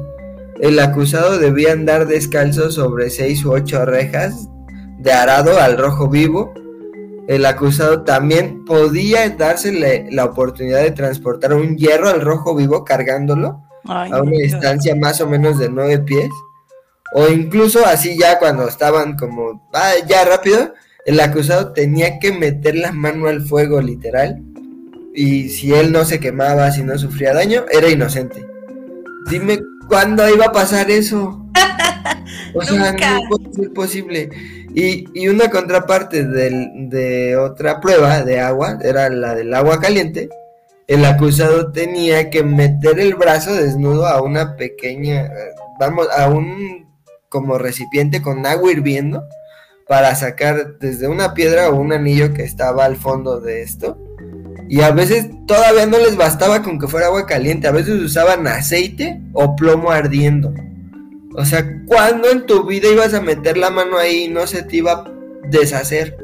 [0.59, 4.49] el acusado debía andar descalzo sobre seis u ocho rejas
[4.97, 6.51] de arado al rojo vivo.
[7.27, 13.61] El acusado también podía darse la oportunidad de transportar un hierro al rojo vivo cargándolo
[13.85, 16.29] a una distancia más o menos de nueve pies.
[17.13, 20.73] O incluso así ya cuando estaban como, ah, ya rápido,
[21.05, 24.41] el acusado tenía que meter la mano al fuego literal
[25.13, 28.45] y si él no se quemaba, si no sufría daño, era inocente.
[29.29, 31.45] Dime cuándo iba a pasar eso.
[32.55, 34.29] O sea, no puede ser posible.
[34.73, 40.29] Y, una contraparte de otra prueba de agua, era la del agua caliente.
[40.87, 45.29] El acusado tenía que meter el brazo desnudo a una pequeña,
[45.79, 46.87] vamos, a un
[47.29, 49.23] como recipiente con agua hirviendo
[49.87, 54.08] para sacar desde una piedra o un anillo que estaba al fondo de esto
[54.69, 58.45] y a veces todavía no les bastaba con que fuera agua caliente, a veces usaban
[58.45, 60.53] aceite o plomo ardiendo.
[61.35, 64.61] O sea, ¿cuándo en tu vida ibas a meter la mano ahí y no se
[64.61, 65.05] te iba a
[65.49, 66.17] deshacer?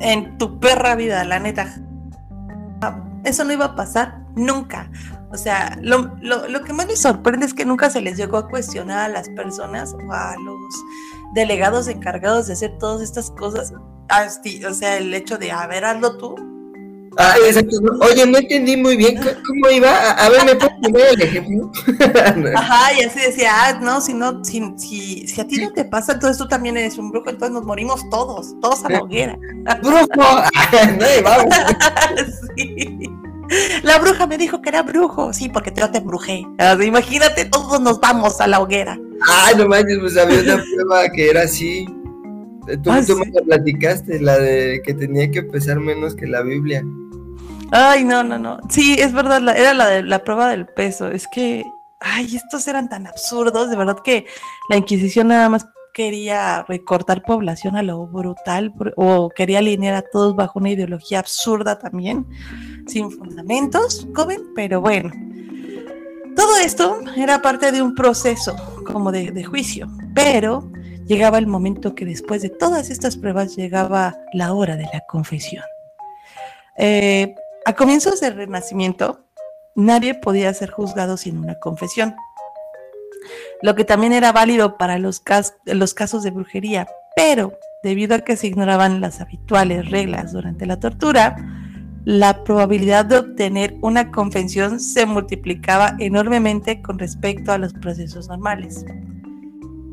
[0.00, 1.76] En tu perra vida, la neta.
[3.24, 4.90] Eso no iba a pasar nunca.
[5.30, 6.18] O sea, lo,
[6.64, 9.92] que más me sorprende es que nunca se les llegó a cuestionar a las personas
[9.92, 10.56] o a los
[11.34, 13.74] delegados encargados de hacer todas estas cosas.
[13.74, 16.34] O sea, el hecho de, a ver, hazlo tú,
[17.16, 17.76] Ah, exacto.
[18.00, 20.10] Oye, no entendí muy bien cómo iba.
[20.12, 21.72] A, ver, ¿me puedes poner el ejemplo?
[22.56, 25.84] Ajá, y así decía, ah, no, si no, si, si, si, a ti no te
[25.84, 29.36] pasa, entonces tú también eres un brujo, entonces nos morimos todos, todos a la hoguera.
[29.82, 30.06] ¡Brujo!
[30.14, 31.54] no, vamos.
[32.56, 33.10] sí.
[33.82, 36.46] La bruja me dijo que era brujo, sí, porque te, te embrujé.
[36.84, 38.96] imagínate, todos nos vamos a la hoguera.
[39.26, 41.86] Ay, no manches, pues había una prueba que era así.
[42.82, 46.42] Tú, ah, tú me la platicaste, la de que tenía que pesar menos que la
[46.42, 46.84] Biblia.
[47.72, 48.58] Ay, no, no, no.
[48.68, 51.08] Sí, es verdad, era la de la prueba del peso.
[51.08, 51.64] Es que,
[52.00, 54.26] ay, estos eran tan absurdos, de verdad que
[54.68, 60.36] la Inquisición nada más quería recortar población a lo brutal o quería alinear a todos
[60.36, 62.26] bajo una ideología absurda también,
[62.86, 65.10] sin fundamentos, joven, pero bueno.
[66.36, 68.56] Todo esto era parte de un proceso
[68.86, 70.70] como de, de juicio, pero
[71.06, 75.64] llegaba el momento que después de todas estas pruebas llegaba la hora de la confesión.
[76.78, 77.34] Eh,
[77.66, 79.24] a comienzos del Renacimiento,
[79.74, 82.14] nadie podía ser juzgado sin una confesión.
[83.62, 88.46] lo que también era válido para los, casos de brujería, pero debido a que se
[88.46, 91.36] ignoraban las habituales reglas durante la tortura,
[92.06, 98.86] la probabilidad de obtener una confesión se multiplicaba enormemente con respecto a los procesos normales.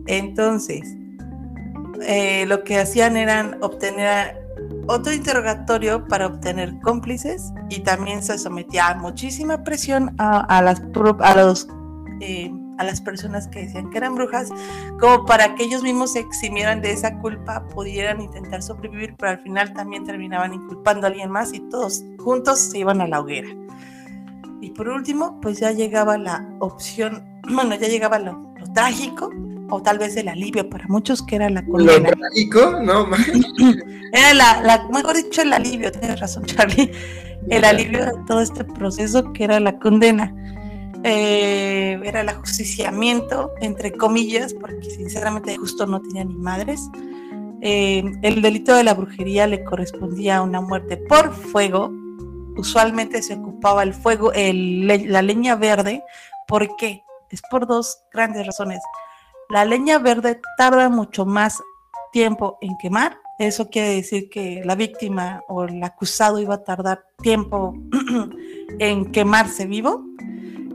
[0.06, 0.96] Entonces,
[2.04, 4.47] eh, lo que hacían eran obtener
[4.88, 10.82] otro interrogatorio para obtener cómplices y también se sometía a muchísima presión a, las,
[11.20, 11.68] a los
[12.22, 14.50] eh, a las personas que decían que eran brujas,
[15.00, 19.40] como para que ellos mismos se eximieran de esa culpa, pudieran intentar sobrevivir, pero al
[19.40, 23.50] final también terminaban inculpando a alguien más y todos juntos se iban a la hoguera.
[24.62, 29.32] Y por último, pues ya llegaba la opción, bueno, ya llegaba lo, trágico,
[29.70, 32.10] o tal vez el alivio para muchos, que era la condena.
[32.10, 32.80] ¿Lo trágico?
[32.82, 33.08] No,
[34.14, 36.92] Era la, la, mejor dicho, el alivio, tienes razón, Charlie.
[37.50, 40.34] El alivio de todo este proceso que era la condena
[41.04, 46.82] eh, era el ajusticiamiento, entre comillas, porque sinceramente justo no tenía ni madres.
[47.62, 51.92] Eh, el delito de la brujería le correspondía a una muerte por fuego.
[52.58, 56.04] Usualmente se ocupaba el fuego, la leña verde.
[56.48, 57.04] ¿Por qué?
[57.30, 58.80] Es por dos grandes razones.
[59.50, 61.62] La leña verde tarda mucho más
[62.12, 63.18] tiempo en quemar.
[63.40, 67.76] Eso quiere decir que la víctima o el acusado iba a tardar tiempo
[68.80, 70.04] en quemarse vivo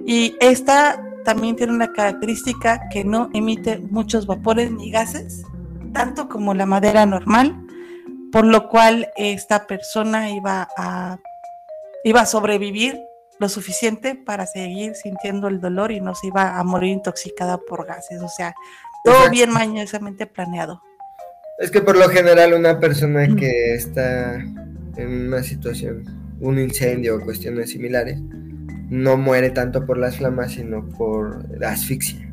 [0.07, 5.43] y esta también tiene una característica que no emite muchos vapores ni gases,
[5.93, 7.57] tanto como la madera normal,
[8.33, 11.19] por lo cual esta persona iba a,
[12.05, 13.01] iba a sobrevivir
[13.43, 17.85] lo suficiente para seguir sintiendo el dolor y no se iba a morir intoxicada por
[17.85, 18.23] gases.
[18.23, 18.55] O sea,
[19.05, 20.81] todo bien mañosamente planeado.
[21.59, 26.05] Es que por lo general una persona que está en una situación,
[26.41, 28.21] un incendio o cuestiones similares,
[28.89, 32.33] no muere tanto por las flamas, sino por la asfixia.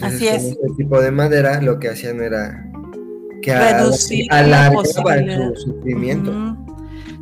[0.00, 0.42] Así es.
[0.42, 2.70] Con este tipo de madera lo que hacían era
[3.42, 6.56] que alargaban su sufrimiento.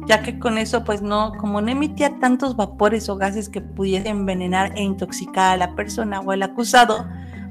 [0.07, 4.19] Ya que con eso, pues no, como no emitía tantos vapores o gases que pudiesen
[4.19, 7.07] envenenar e intoxicar a la persona o al acusado,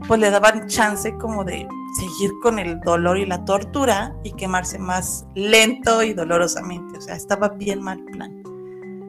[0.08, 4.78] pues le daban chance como de seguir con el dolor y la tortura y quemarse
[4.78, 6.98] más lento y dolorosamente.
[6.98, 8.44] O sea, estaba bien mal plan.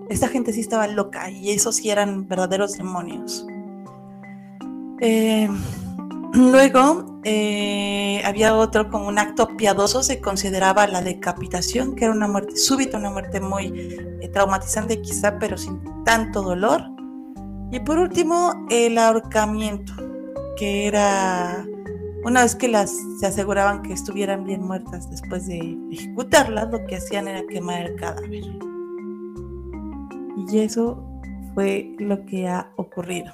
[0.09, 3.47] Esta gente sí estaba loca y esos sí eran verdaderos demonios.
[5.01, 5.49] Eh,
[6.35, 12.29] luego eh, había otro como un acto piadoso, se consideraba la decapitación, que era una
[12.29, 13.66] muerte súbita, una muerte muy
[14.20, 16.83] eh, traumatizante quizá, pero sin tanto dolor.
[17.70, 19.94] Y por último, el ahorcamiento,
[20.57, 21.66] que era
[22.25, 26.97] una vez que las se aseguraban que estuvieran bien muertas después de ejecutarlas, lo que
[26.97, 28.44] hacían era quemar el cadáver.
[30.49, 31.03] Y eso
[31.55, 33.33] fue lo que ha ocurrido.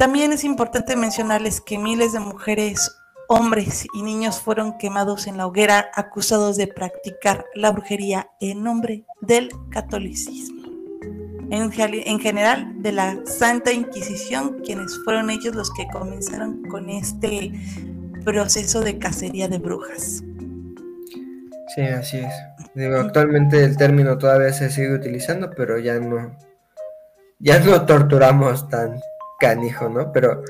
[0.00, 2.96] También es importante mencionarles que miles de mujeres,
[3.28, 9.04] hombres y niños fueron quemados en la hoguera acusados de practicar la brujería en nombre
[9.20, 10.62] del catolicismo.
[11.50, 17.52] En, en, general de la Santa Inquisición, quienes fueron ellos los que comenzaron con este
[18.24, 20.24] proceso de cacería de brujas.
[21.74, 22.90] Sí, así es.
[22.96, 26.34] Actualmente el término todavía se sigue utilizando, pero ya no,
[27.38, 28.98] ya no torturamos tan
[29.40, 30.12] canijo, ¿no?
[30.12, 30.42] Pero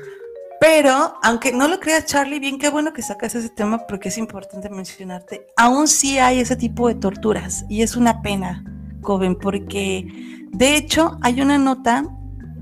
[0.61, 4.19] pero, aunque no lo creas, Charlie, bien qué bueno que sacas ese tema porque es
[4.19, 5.47] importante mencionarte.
[5.57, 8.63] Aún sí hay ese tipo de torturas y es una pena,
[9.01, 10.05] joven, porque
[10.51, 12.05] de hecho hay una nota,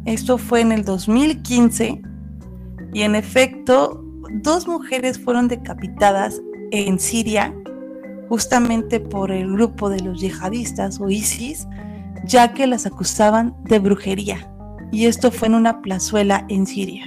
[0.05, 2.01] esto fue en el 2015,
[2.93, 7.53] y en efecto, dos mujeres fueron decapitadas en Siria
[8.29, 11.67] justamente por el grupo de los yihadistas o ISIS,
[12.23, 14.49] ya que las acusaban de brujería.
[14.91, 17.05] Y esto fue en una plazuela en Siria.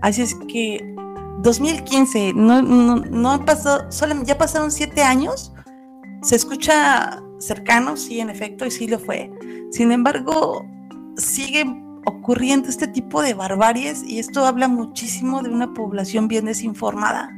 [0.00, 0.94] Así es que
[1.42, 5.52] 2015, no, no, no ha pasado, solo, ya pasaron siete años.
[6.22, 9.30] Se escucha cercano, sí, en efecto, y sí lo fue.
[9.70, 10.66] Sin embargo,
[11.16, 11.64] sigue
[12.06, 17.30] ocurriendo este tipo de barbaries y esto habla muchísimo de una población bien desinformada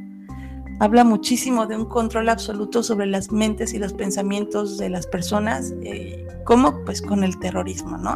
[0.79, 5.73] habla muchísimo de un control absoluto sobre las mentes y los pensamientos de las personas,
[5.81, 8.15] eh, como pues con el terrorismo, ¿no?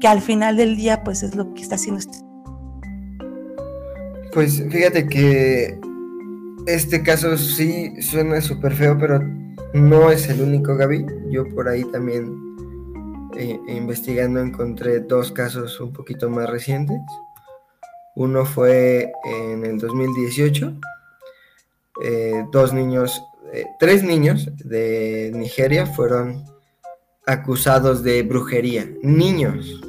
[0.00, 2.18] Que al final del día pues es lo que está haciendo este.
[4.32, 5.80] Pues fíjate que
[6.66, 9.20] este caso sí suena súper feo, pero
[9.74, 11.06] no es el único, Gaby.
[11.30, 12.36] Yo por ahí también
[13.36, 16.98] eh, investigando encontré dos casos un poquito más recientes.
[18.14, 20.78] Uno fue en el 2018
[22.02, 23.22] eh, dos niños,
[23.52, 26.44] eh, tres niños de Nigeria fueron
[27.26, 28.88] acusados de brujería.
[29.02, 29.80] Niños.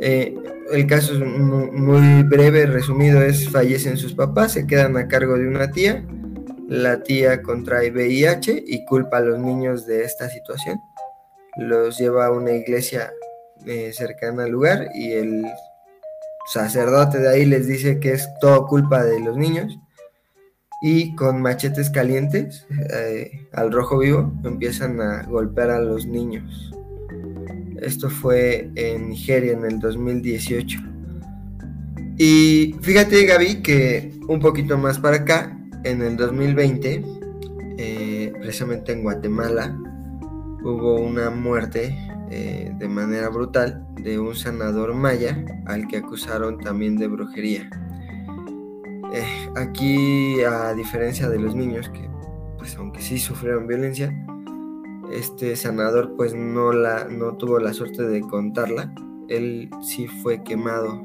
[0.00, 0.34] Eh,
[0.72, 5.48] el caso es muy breve, resumido, es fallecen sus papás, se quedan a cargo de
[5.48, 6.04] una tía,
[6.68, 10.78] la tía contrae VIH y culpa a los niños de esta situación,
[11.56, 13.12] los lleva a una iglesia
[13.92, 15.44] cercana al lugar y el
[16.46, 19.78] sacerdote de ahí les dice que es todo culpa de los niños
[20.80, 26.72] y con machetes calientes eh, al rojo vivo empiezan a golpear a los niños.
[27.82, 30.78] Esto fue en Nigeria en el 2018.
[32.16, 37.02] Y fíjate Gaby que un poquito más para acá, en el 2020,
[37.78, 39.74] eh, precisamente en Guatemala,
[40.62, 41.96] hubo una muerte
[42.30, 47.70] eh, de manera brutal de un sanador maya al que acusaron también de brujería.
[49.12, 52.08] Eh, aquí, a diferencia de los niños que,
[52.58, 54.14] pues aunque sí sufrieron violencia,
[55.12, 58.94] este sanador pues no, la, no tuvo la suerte de contarla.
[59.28, 61.02] Él sí fue quemado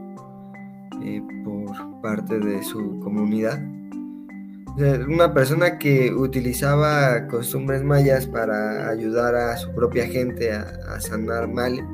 [1.04, 3.60] eh, por parte de su comunidad.
[5.08, 11.86] una persona que utilizaba costumbres mayas para ayudar a su propia gente a, sanar males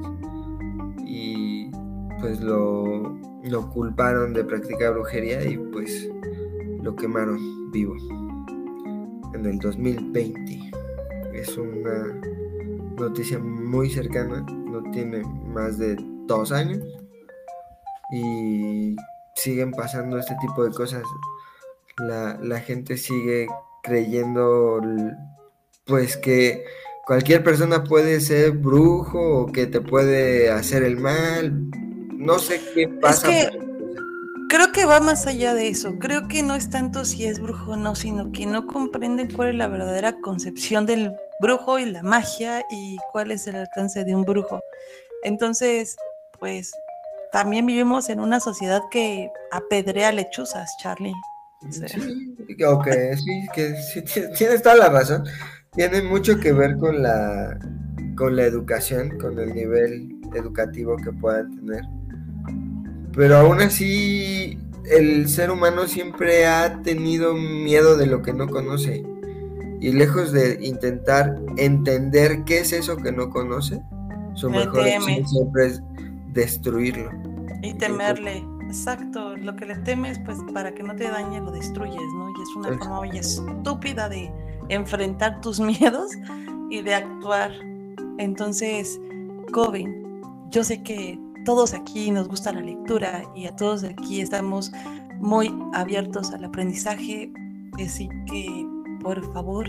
[1.05, 1.69] y
[2.19, 6.09] pues lo, lo culparon de practicar brujería y pues
[6.81, 7.95] lo quemaron vivo
[9.33, 10.71] en el 2020
[11.33, 12.19] es una
[12.97, 15.95] noticia muy cercana, no tiene más de
[16.27, 16.79] dos años
[18.11, 18.95] y
[19.35, 21.03] siguen pasando este tipo de cosas.
[21.97, 23.47] La, gente sigue
[23.83, 24.81] creyendo
[25.85, 26.63] pues que
[27.05, 31.69] cualquier persona puede ser brujo o que te puede hacer el mal.
[32.21, 33.27] No sé qué pasa.
[34.47, 35.97] creo que va más allá de eso.
[35.99, 39.49] Creo que no es tanto si es brujo o no, sino que no comprenden cuál
[39.49, 44.15] es la verdadera concepción del brujo y la magia y cuál es el alcance de
[44.15, 44.59] un brujo.
[45.23, 45.95] Entonces,
[46.39, 46.71] pues
[47.31, 51.13] también vivimos en una sociedad que apedrea lechuzas, Charlie.
[51.69, 54.03] Sí, ok, sí, que sí,
[54.37, 55.23] tienes toda la razón.
[55.73, 57.57] Tiene mucho que ver con la,
[58.15, 61.83] con la educación, con el nivel educativo que puedan tener.
[63.13, 64.57] Pero aún así,
[64.89, 69.03] el ser humano siempre ha tenido miedo de lo que no conoce.
[69.79, 73.81] Y lejos de intentar entender qué es eso que no conoce,
[74.35, 74.85] su mejor
[75.25, 75.81] siempre es
[76.33, 77.09] destruirlo.
[77.63, 82.01] Y temerle, exacto, lo que le temes, pues para que no te dañe lo destruyes,
[82.15, 82.29] ¿no?
[82.29, 84.31] Y es una forma muy estúpida de
[84.69, 86.11] enfrentar tus miedos
[86.69, 87.51] y de actuar.
[88.17, 88.99] Entonces,
[89.51, 94.71] Coven, yo sé que todos aquí nos gusta la lectura y a todos aquí estamos
[95.19, 97.31] muy abiertos al aprendizaje,
[97.83, 98.65] así que
[99.01, 99.67] por favor,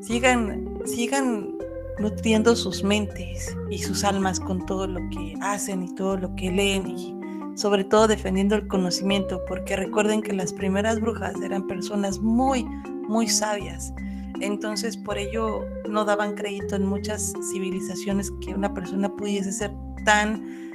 [0.00, 1.54] sigan, sigan
[1.98, 6.50] nutriendo sus mentes y sus almas con todo lo que hacen y todo lo que
[6.50, 7.14] leen y
[7.56, 12.64] sobre todo defendiendo el conocimiento, porque recuerden que las primeras brujas eran personas muy,
[13.08, 13.92] muy sabias.
[14.40, 19.72] Entonces por ello no daban crédito en muchas civilizaciones que una persona pudiese ser
[20.04, 20.67] tan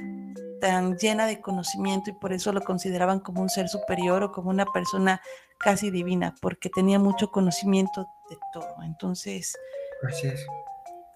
[0.64, 4.48] tan llena de conocimiento y por eso lo consideraban como un ser superior o como
[4.48, 5.20] una persona
[5.58, 8.74] casi divina, porque tenía mucho conocimiento de todo.
[8.82, 9.54] Entonces,
[10.08, 10.46] así es.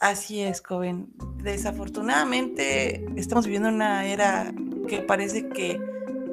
[0.01, 1.09] Así es, joven.
[1.37, 4.53] Desafortunadamente estamos viviendo una era
[4.87, 5.81] que parece que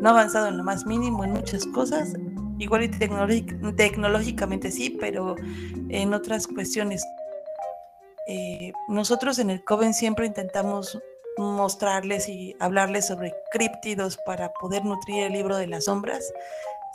[0.01, 2.15] no ha avanzado en lo más mínimo en muchas cosas.
[2.59, 5.37] Igual y tecnológicamente sí, pero
[5.87, 7.01] en otras cuestiones.
[8.27, 10.99] Eh, nosotros en el Coven siempre intentamos
[11.37, 16.31] mostrarles y hablarles sobre críptidos para poder nutrir el libro de las sombras.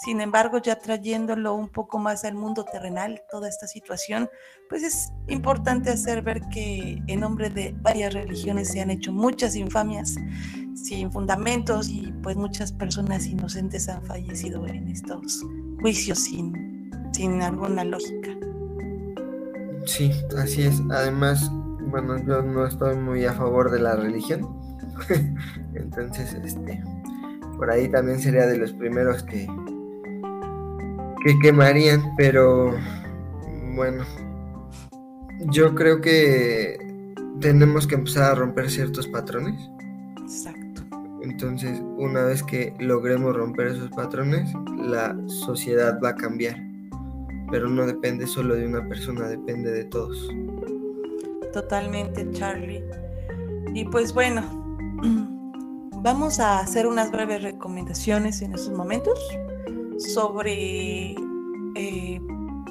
[0.04, 4.30] Sin embargo, ya trayéndolo un poco más al mundo terrenal, toda esta situación,
[4.70, 9.56] pues es importante hacer ver que en nombre de varias religiones se han hecho muchas
[9.56, 10.16] infamias
[10.74, 15.44] sin fundamentos y pues muchas personas inocentes han fallecido en estos
[15.82, 18.30] juicios sin, sin alguna lógica.
[19.84, 20.80] Sí, así es.
[20.90, 21.50] Además,
[21.86, 24.48] bueno, yo no estoy muy a favor de la religión.
[25.74, 26.82] Entonces, este,
[27.56, 29.46] por ahí también sería de los primeros que,
[31.24, 32.74] que quemarían, pero
[33.74, 34.04] bueno,
[35.50, 36.78] yo creo que
[37.40, 39.70] tenemos que empezar a romper ciertos patrones.
[40.18, 40.82] Exacto.
[41.22, 46.56] Entonces, una vez que logremos romper esos patrones, la sociedad va a cambiar.
[47.50, 50.30] Pero no depende solo de una persona, depende de todos.
[51.52, 52.84] Totalmente, Charlie.
[53.74, 54.42] Y pues bueno,
[56.02, 59.18] vamos a hacer unas breves recomendaciones en estos momentos
[59.98, 61.14] sobre
[61.74, 62.20] eh,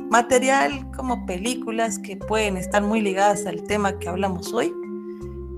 [0.09, 4.73] material como películas que pueden estar muy ligadas al tema que hablamos hoy.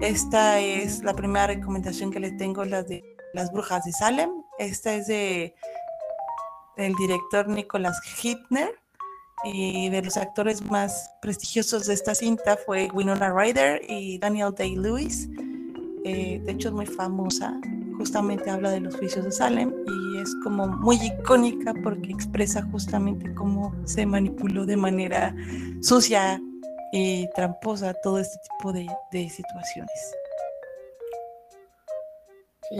[0.01, 3.03] Esta es la primera recomendación que les tengo, la de
[3.33, 4.31] Las Brujas de Salem.
[4.57, 5.55] Esta es de
[6.77, 8.80] el director Nicholas Hittner
[9.43, 15.29] y de los actores más prestigiosos de esta cinta fue Winona Ryder y Daniel Day-Lewis.
[16.03, 17.59] Eh, de hecho es muy famosa,
[17.97, 23.33] justamente habla de los juicios de Salem y es como muy icónica porque expresa justamente
[23.35, 25.35] cómo se manipuló de manera
[25.81, 26.41] sucia
[26.91, 28.87] y tramposa todo este tipo de,
[29.29, 30.15] situaciones.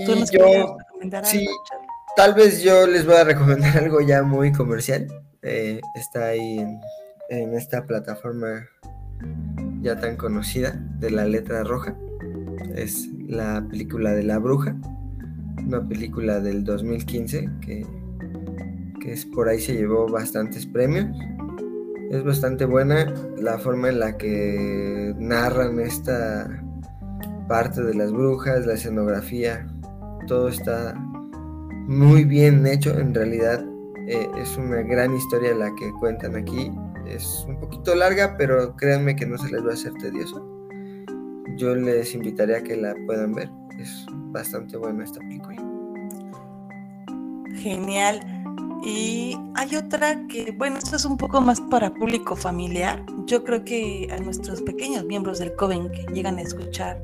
[0.05, 1.45] ¿Tú nos yo, recomendar sí,
[2.16, 5.07] tal vez yo les voy a recomendar algo ya muy comercial.
[5.44, 6.60] Eh, está ahí
[7.30, 8.68] en, esta plataforma
[9.82, 11.96] ya tan conocida de la letra roja.
[12.76, 14.76] Es la película de la bruja,
[15.66, 17.86] una película del 2015 que,
[19.02, 21.08] que es, por ahí se llevó bastantes premios.
[22.12, 26.62] Es bastante buena la forma en la que narran esta
[27.48, 29.68] parte de las brujas, la escenografía,
[30.28, 30.94] todo está
[31.88, 32.98] muy bien hecho.
[33.00, 33.66] En realidad
[34.12, 36.70] eh, es una gran historia la que cuentan aquí.
[37.07, 40.45] Es un poquito larga, pero créanme que no se les va a hacer tedioso.
[41.55, 43.49] Yo les invitaría a que la puedan ver.
[43.80, 45.64] Es bastante buena esta película.
[47.55, 48.20] Genial.
[48.84, 53.05] Y hay otra que, bueno, esto es un poco más para público familiar.
[53.28, 57.01] Yo creo que a nuestros pequeños miembros del Coven que llegan a escuchar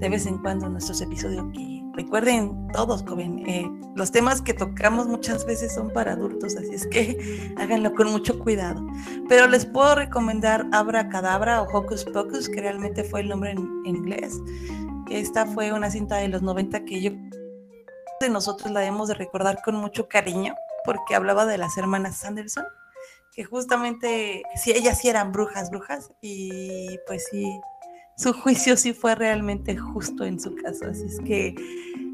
[0.00, 5.06] de vez en cuando nuestros episodios que recuerden todos, joven, eh, los temas que tocamos
[5.08, 8.86] muchas veces son para adultos, así es que háganlo con mucho cuidado.
[9.28, 13.68] Pero les puedo recomendar Abra Cadabra o Hocus Pocus, que realmente fue el nombre en,
[13.84, 14.38] inglés.
[15.10, 17.10] Esta fue una cinta de los 90 que yo
[18.20, 22.64] de nosotros la debemos de recordar con mucho cariño, porque hablaba de las hermanas Sanderson,
[23.32, 27.60] que justamente, si ellas sí eran brujas, brujas, y pues sí,
[28.20, 30.86] su juicio sí fue realmente justo en su caso.
[30.90, 31.54] Así es que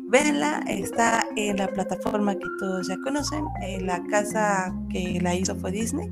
[0.08, 3.44] véanla, está en la plataforma que todos ya conocen.
[3.62, 6.08] En la casa que la hizo fue Disney.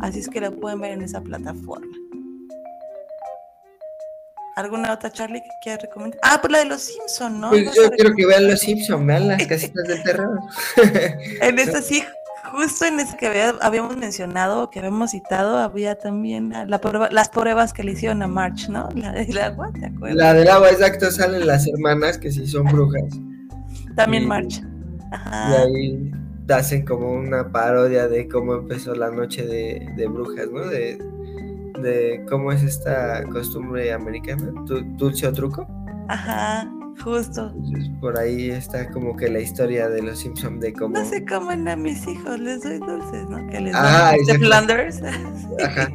[0.00, 1.86] Así es que la pueden ver en esa plataforma.
[4.56, 6.18] ¿Alguna otra, Charlie, que quieras recomendar?
[6.24, 7.50] Ah, pues la de los Simpsons, ¿no?
[7.50, 10.40] Pues yo quiero que vean los Simpsons, vean las casitas del terror.
[11.40, 12.02] en esa sí,
[12.52, 16.80] justo en ese que habíamos mencionado, que habíamos citado, había también la
[17.10, 18.88] las pruebas que le hicieron a March, ¿no?
[18.94, 20.16] La del agua, ¿te acuerdas?
[20.16, 23.04] La del agua, exacto, salen las hermanas que sí son brujas.
[23.96, 24.62] También March.
[25.12, 26.12] Y ahí
[26.48, 30.66] hacen como una parodia de cómo empezó la noche de, brujas, ¿no?
[30.66, 30.98] De,
[31.80, 34.52] de cómo es esta costumbre americana,
[34.96, 35.66] dulce o truco.
[36.08, 36.70] Ajá.
[37.02, 37.54] Justo.
[38.00, 40.98] por ahí está como que la historia de los Simpsons de cómo.
[40.98, 43.46] No se comen a mis hijos, les doy dulces, ¿no?
[43.48, 45.00] Que les ah, de Flanders.
[45.64, 45.88] Ajá.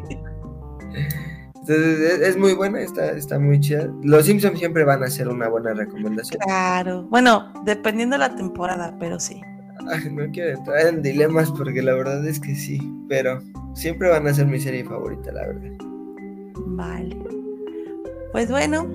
[1.56, 3.89] Entonces es, muy buena, está, está muy chida.
[4.01, 6.41] Los Simpsons siempre van a ser una buena recomendación.
[6.41, 7.04] Claro.
[7.04, 9.41] Bueno, dependiendo de la temporada, pero sí.
[10.12, 13.41] no quiero entrar en dilemas porque la verdad es que sí, pero
[13.76, 15.72] siempre van a ser mi serie favorita, la verdad.
[16.68, 17.18] Vale.
[18.34, 18.86] Pues bueno,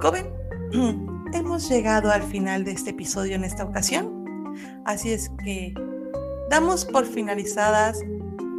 [0.00, 0.26] joven.
[1.32, 4.54] hemos llegado al final de este episodio en esta ocasión.
[4.84, 5.74] Así es que
[6.50, 8.00] damos por finalizadas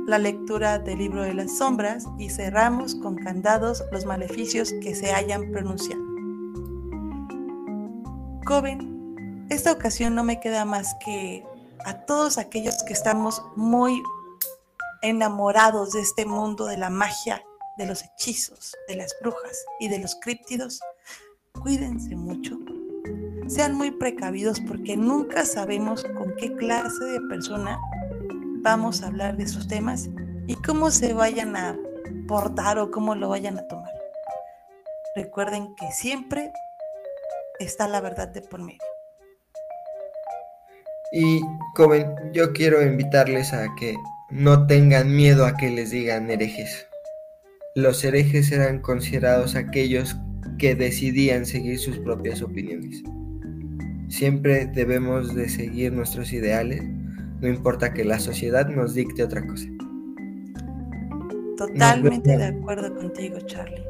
[0.08, 5.14] la lectura del libro de las sombras y cerramos con candados los maleficios que se
[5.14, 6.02] hayan pronunciado.
[8.46, 11.46] Joven, esta ocasión no me queda más que
[11.86, 14.02] a todos aquellos que estamos muy
[15.02, 17.44] enamorados de este mundo de la magia,
[17.78, 20.80] de los hechizos, de las brujas y de los críptidos,
[21.64, 22.60] cuídense mucho,
[23.48, 27.80] sean muy precavidos porque nunca sabemos con qué clase de persona
[28.62, 30.10] vamos a hablar de esos temas
[30.46, 31.78] y cómo se vayan a
[32.28, 33.92] portar o cómo lo vayan a tomar.
[35.16, 36.52] Recuerden que siempre
[37.60, 38.80] está la verdad de por medio.
[41.14, 41.40] Y
[41.78, 43.96] joven, yo quiero invitarles a que
[44.30, 46.88] no tengan miedo a que les digan herejes.
[47.76, 50.18] Los herejes eran considerados aquellos
[50.58, 53.04] que decidían seguir sus propias opiniones.
[54.10, 56.84] Siempre debemos de seguir nuestros ideales,
[57.42, 59.68] no importa que la sociedad nos dicte otra cosa.
[61.58, 63.84] Totalmente de acuerdo contigo, Charlie.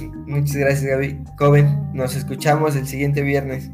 [0.26, 1.18] Muchas gracias, Gaby.
[1.38, 3.70] Joven, nos escuchamos el siguiente viernes.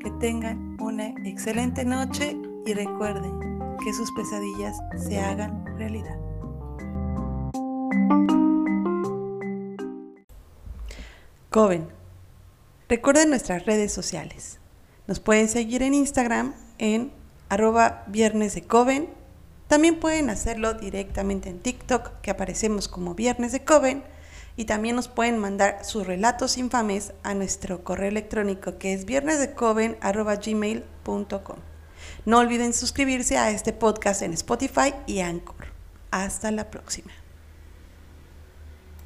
[0.00, 2.36] Que tengan una excelente noche
[2.66, 3.32] y recuerden
[3.84, 6.21] que sus pesadillas se hagan realidad.
[11.52, 11.86] Coven.
[12.88, 14.58] Recuerden nuestras redes sociales.
[15.06, 17.12] Nos pueden seguir en Instagram en
[17.50, 19.10] arroba viernes de Coven.
[19.68, 24.02] También pueden hacerlo directamente en TikTok, que aparecemos como Viernes de Coven.
[24.54, 31.56] y también nos pueden mandar sus relatos infames a nuestro correo electrónico que es viernesdecoven.gmail.com.
[32.26, 35.68] No olviden suscribirse a este podcast en Spotify y Anchor.
[36.10, 37.21] Hasta la próxima.